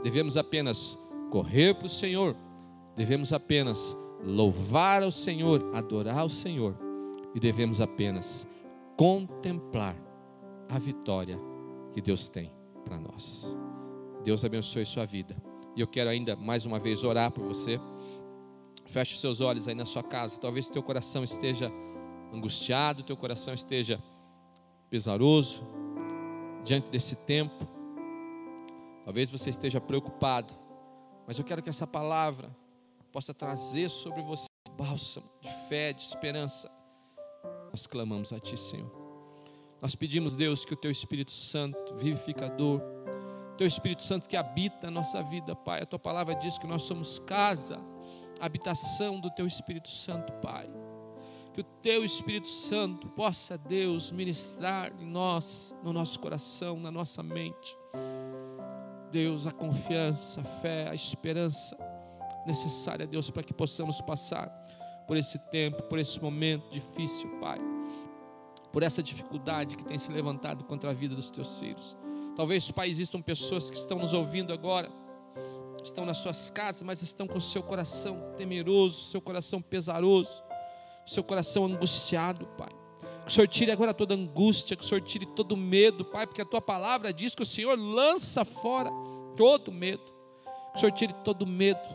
Devemos 0.01 0.37
apenas 0.37 0.97
correr 1.29 1.75
para 1.75 1.85
o 1.85 1.89
Senhor, 1.89 2.35
devemos 2.95 3.31
apenas 3.33 3.95
louvar 4.23 5.01
ao 5.01 5.11
Senhor, 5.11 5.71
adorar 5.73 6.19
ao 6.19 6.29
Senhor, 6.29 6.75
e 7.33 7.39
devemos 7.39 7.81
apenas 7.81 8.47
contemplar 8.95 9.95
a 10.69 10.77
vitória 10.77 11.39
que 11.91 12.01
Deus 12.01 12.29
tem 12.29 12.51
para 12.83 12.97
nós. 12.97 13.57
Deus 14.23 14.43
abençoe 14.45 14.85
sua 14.85 15.05
vida. 15.05 15.35
E 15.75 15.81
eu 15.81 15.87
quero 15.87 16.09
ainda 16.09 16.35
mais 16.35 16.65
uma 16.65 16.79
vez 16.79 17.03
orar 17.03 17.31
por 17.31 17.43
você. 17.43 17.79
Feche 18.85 19.17
seus 19.17 19.41
olhos 19.41 19.67
aí 19.67 19.75
na 19.75 19.85
sua 19.85 20.03
casa. 20.03 20.39
Talvez 20.39 20.69
teu 20.69 20.83
coração 20.83 21.23
esteja 21.23 21.71
angustiado, 22.31 23.03
teu 23.03 23.17
coração 23.17 23.53
esteja 23.53 24.01
pesaroso 24.89 25.63
diante 26.63 26.89
desse 26.89 27.15
tempo. 27.15 27.67
Talvez 29.03 29.29
você 29.29 29.49
esteja 29.49 29.81
preocupado, 29.81 30.53
mas 31.27 31.37
eu 31.37 31.43
quero 31.43 31.61
que 31.61 31.69
essa 31.69 31.85
palavra 31.85 32.55
possa 33.11 33.33
trazer 33.33 33.89
sobre 33.89 34.21
você 34.21 34.45
bálsamo 34.77 35.29
de 35.41 35.49
fé, 35.67 35.93
de 35.93 36.01
esperança. 36.01 36.69
Nós 37.71 37.85
clamamos 37.85 38.31
a 38.31 38.39
Ti, 38.39 38.57
Senhor. 38.57 38.91
Nós 39.81 39.95
pedimos, 39.95 40.35
Deus, 40.35 40.63
que 40.63 40.73
o 40.73 40.77
Teu 40.77 40.89
Espírito 40.89 41.31
Santo, 41.31 41.95
vivificador, 41.95 42.81
Teu 43.57 43.67
Espírito 43.67 44.01
Santo 44.01 44.27
que 44.27 44.35
habita 44.35 44.87
a 44.87 44.91
nossa 44.91 45.21
vida, 45.21 45.55
Pai. 45.55 45.81
A 45.81 45.85
Tua 45.85 45.99
palavra 45.99 46.35
diz 46.35 46.57
que 46.57 46.67
nós 46.67 46.83
somos 46.83 47.19
casa, 47.19 47.79
habitação 48.39 49.19
do 49.19 49.29
Teu 49.29 49.45
Espírito 49.45 49.89
Santo, 49.89 50.33
Pai. 50.33 50.69
Que 51.53 51.61
o 51.61 51.63
Teu 51.63 52.03
Espírito 52.03 52.47
Santo 52.47 53.07
possa, 53.09 53.57
Deus, 53.57 54.11
ministrar 54.11 54.91
em 54.99 55.05
nós, 55.05 55.75
no 55.83 55.93
nosso 55.93 56.19
coração, 56.19 56.79
na 56.79 56.91
nossa 56.91 57.21
mente. 57.21 57.77
Deus, 59.11 59.45
a 59.45 59.51
confiança, 59.51 60.41
a 60.41 60.43
fé, 60.43 60.89
a 60.89 60.95
esperança 60.95 61.77
necessária, 62.47 63.05
Deus, 63.05 63.29
para 63.29 63.43
que 63.43 63.53
possamos 63.53 64.01
passar 64.01 64.49
por 65.07 65.15
esse 65.15 65.37
tempo, 65.37 65.83
por 65.83 65.99
esse 65.99 66.19
momento 66.19 66.67
difícil, 66.71 67.29
Pai. 67.39 67.59
Por 68.71 68.81
essa 68.81 69.03
dificuldade 69.03 69.77
que 69.77 69.85
tem 69.85 69.99
se 69.99 70.11
levantado 70.11 70.63
contra 70.63 70.89
a 70.89 70.93
vida 70.93 71.13
dos 71.13 71.29
teus 71.29 71.59
filhos. 71.59 71.95
Talvez, 72.35 72.71
Pai, 72.71 72.89
existam 72.89 73.21
pessoas 73.21 73.69
que 73.69 73.77
estão 73.77 73.99
nos 73.99 74.13
ouvindo 74.13 74.51
agora, 74.51 74.91
estão 75.83 76.05
nas 76.05 76.17
suas 76.17 76.49
casas, 76.49 76.81
mas 76.81 77.01
estão 77.01 77.27
com 77.27 77.37
o 77.37 77.41
seu 77.41 77.61
coração 77.61 78.33
temeroso, 78.35 79.09
seu 79.09 79.21
coração 79.21 79.61
pesaroso, 79.61 80.43
seu 81.05 81.23
coração 81.23 81.65
angustiado, 81.65 82.47
Pai. 82.57 82.71
Que 83.23 83.29
o 83.29 83.31
Senhor 83.31 83.47
tire 83.47 83.71
agora 83.71 83.93
toda 83.93 84.15
angústia, 84.15 84.75
que 84.75 84.83
o 84.83 84.87
Senhor 84.87 85.01
tire 85.01 85.25
todo 85.27 85.55
medo, 85.55 86.05
Pai, 86.05 86.25
porque 86.25 86.41
a 86.41 86.45
tua 86.45 86.61
palavra 86.61 87.13
diz 87.13 87.35
que 87.35 87.43
o 87.43 87.45
Senhor 87.45 87.77
lança 87.77 88.43
fora 88.43 88.89
todo 89.37 89.71
medo. 89.71 90.11
Que 90.71 90.77
o 90.77 90.79
Senhor 90.79 90.91
tire 90.91 91.13
todo 91.23 91.45
medo, 91.45 91.87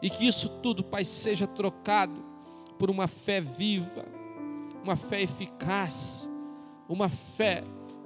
e 0.00 0.08
que 0.08 0.26
isso 0.26 0.48
tudo, 0.60 0.82
Pai, 0.82 1.04
seja 1.04 1.46
trocado 1.46 2.24
por 2.78 2.90
uma 2.90 3.06
fé 3.06 3.40
viva, 3.40 4.04
uma 4.82 4.96
fé 4.96 5.22
eficaz, 5.22 6.28
uma 6.88 7.08
fé 7.08 7.62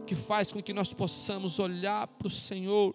que 0.07 0.15
faz 0.15 0.53
com 0.53 0.63
que 0.63 0.73
nós 0.73 0.95
possamos 0.95 1.59
olhar 1.59 2.07
para 2.07 2.29
o 2.29 2.31
Senhor 2.31 2.95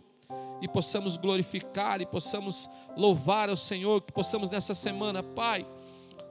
e 0.61 0.67
possamos 0.67 1.17
glorificar 1.17 2.01
e 2.01 2.05
possamos 2.05 2.69
louvar 2.95 3.49
ao 3.49 3.55
Senhor, 3.55 4.01
que 4.01 4.13
possamos 4.13 4.49
nessa 4.49 4.73
semana, 4.73 5.21
Pai, 5.21 5.67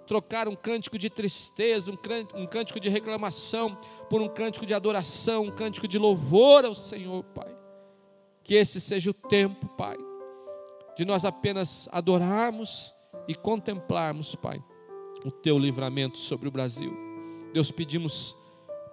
trocar 0.07 0.49
um 0.49 0.57
cântico 0.57 0.99
de 0.99 1.11
tristeza, 1.11 1.93
um 2.35 2.47
cântico 2.47 2.81
de 2.81 2.89
reclamação, 2.89 3.79
por 4.09 4.21
um 4.21 4.29
cântico 4.29 4.65
de 4.65 4.75
adoração, 4.75 5.45
um 5.45 5.51
cântico 5.51 5.87
de 5.87 5.99
louvor 5.99 6.65
ao 6.65 6.75
Senhor, 6.75 7.23
Pai. 7.25 7.55
Que 8.43 8.55
esse 8.55 8.81
seja 8.81 9.11
o 9.11 9.15
tempo, 9.15 9.69
Pai, 9.77 9.97
de 10.97 11.05
nós 11.05 11.25
apenas 11.25 11.89
adorarmos 11.93 12.95
e 13.29 13.35
contemplarmos, 13.35 14.35
Pai, 14.35 14.63
o 15.25 15.31
teu 15.31 15.59
livramento 15.59 16.19
sobre 16.19 16.49
o 16.49 16.51
Brasil. 16.51 16.97
Deus, 17.53 17.71
pedimos 17.71 18.37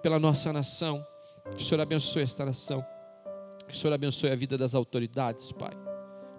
pela 0.02 0.20
nossa 0.20 0.52
nação, 0.52 1.06
que 1.56 1.64
o 1.64 1.66
Senhor 1.66 1.82
abençoe 1.82 2.24
esta 2.24 2.46
nação, 2.46 2.86
que 3.68 3.74
o 3.74 3.78
Senhor 3.78 3.94
abençoe 3.94 4.32
a 4.32 4.36
vida 4.36 4.58
das 4.58 4.76
autoridades, 4.76 5.52
Pai. 5.52 5.74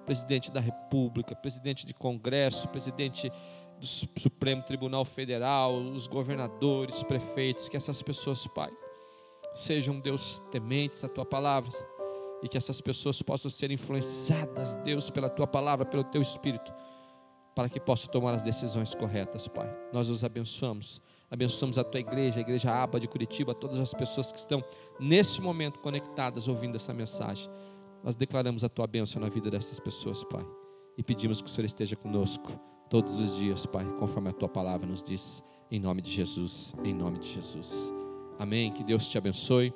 Presidente 0.04 0.50
da 0.50 0.60
República, 0.60 1.36
presidente 1.36 1.84
de 1.84 1.92
Congresso, 1.92 2.68
presidente 2.68 3.30
do 3.78 3.86
Supremo 3.86 4.62
Tribunal 4.62 5.04
Federal, 5.04 5.76
os 5.76 6.06
governadores, 6.06 7.02
prefeitos, 7.02 7.68
que 7.68 7.76
essas 7.76 8.02
pessoas, 8.02 8.46
Pai, 8.46 8.70
sejam, 9.54 10.00
Deus, 10.00 10.42
tementes 10.50 11.04
à 11.04 11.08
tua 11.08 11.24
palavra 11.24 11.72
e 12.42 12.48
que 12.48 12.56
essas 12.56 12.80
pessoas 12.80 13.20
possam 13.22 13.50
ser 13.50 13.70
influenciadas, 13.70 14.76
Deus, 14.76 15.10
pela 15.10 15.28
tua 15.28 15.46
palavra, 15.46 15.84
pelo 15.84 16.04
teu 16.04 16.22
espírito, 16.22 16.72
para 17.54 17.68
que 17.68 17.80
possa 17.80 18.08
tomar 18.08 18.34
as 18.34 18.42
decisões 18.42 18.94
corretas, 18.94 19.48
Pai. 19.48 19.68
Nós 19.92 20.08
os 20.08 20.22
abençoamos. 20.22 21.00
Abençoamos 21.30 21.76
a 21.76 21.84
tua 21.84 22.00
igreja, 22.00 22.38
a 22.38 22.40
igreja 22.40 22.72
Aba 22.72 22.98
de 22.98 23.06
Curitiba, 23.06 23.54
todas 23.54 23.78
as 23.78 23.92
pessoas 23.92 24.32
que 24.32 24.38
estão 24.38 24.64
nesse 24.98 25.40
momento 25.40 25.78
conectadas 25.80 26.48
ouvindo 26.48 26.76
essa 26.76 26.94
mensagem. 26.94 27.50
Nós 28.02 28.16
declaramos 28.16 28.64
a 28.64 28.68
tua 28.68 28.86
bênção 28.86 29.20
na 29.20 29.28
vida 29.28 29.50
dessas 29.50 29.78
pessoas, 29.78 30.24
Pai. 30.24 30.44
E 30.96 31.02
pedimos 31.02 31.42
que 31.42 31.48
o 31.48 31.50
Senhor 31.50 31.66
esteja 31.66 31.96
conosco 31.96 32.58
todos 32.88 33.18
os 33.18 33.36
dias, 33.36 33.66
Pai, 33.66 33.84
conforme 33.98 34.30
a 34.30 34.32
tua 34.32 34.48
palavra 34.48 34.86
nos 34.86 35.02
diz. 35.02 35.42
Em 35.70 35.78
nome 35.78 36.00
de 36.00 36.10
Jesus, 36.10 36.74
em 36.82 36.94
nome 36.94 37.18
de 37.18 37.28
Jesus. 37.28 37.92
Amém. 38.38 38.72
Que 38.72 38.82
Deus 38.82 39.08
te 39.08 39.18
abençoe. 39.18 39.74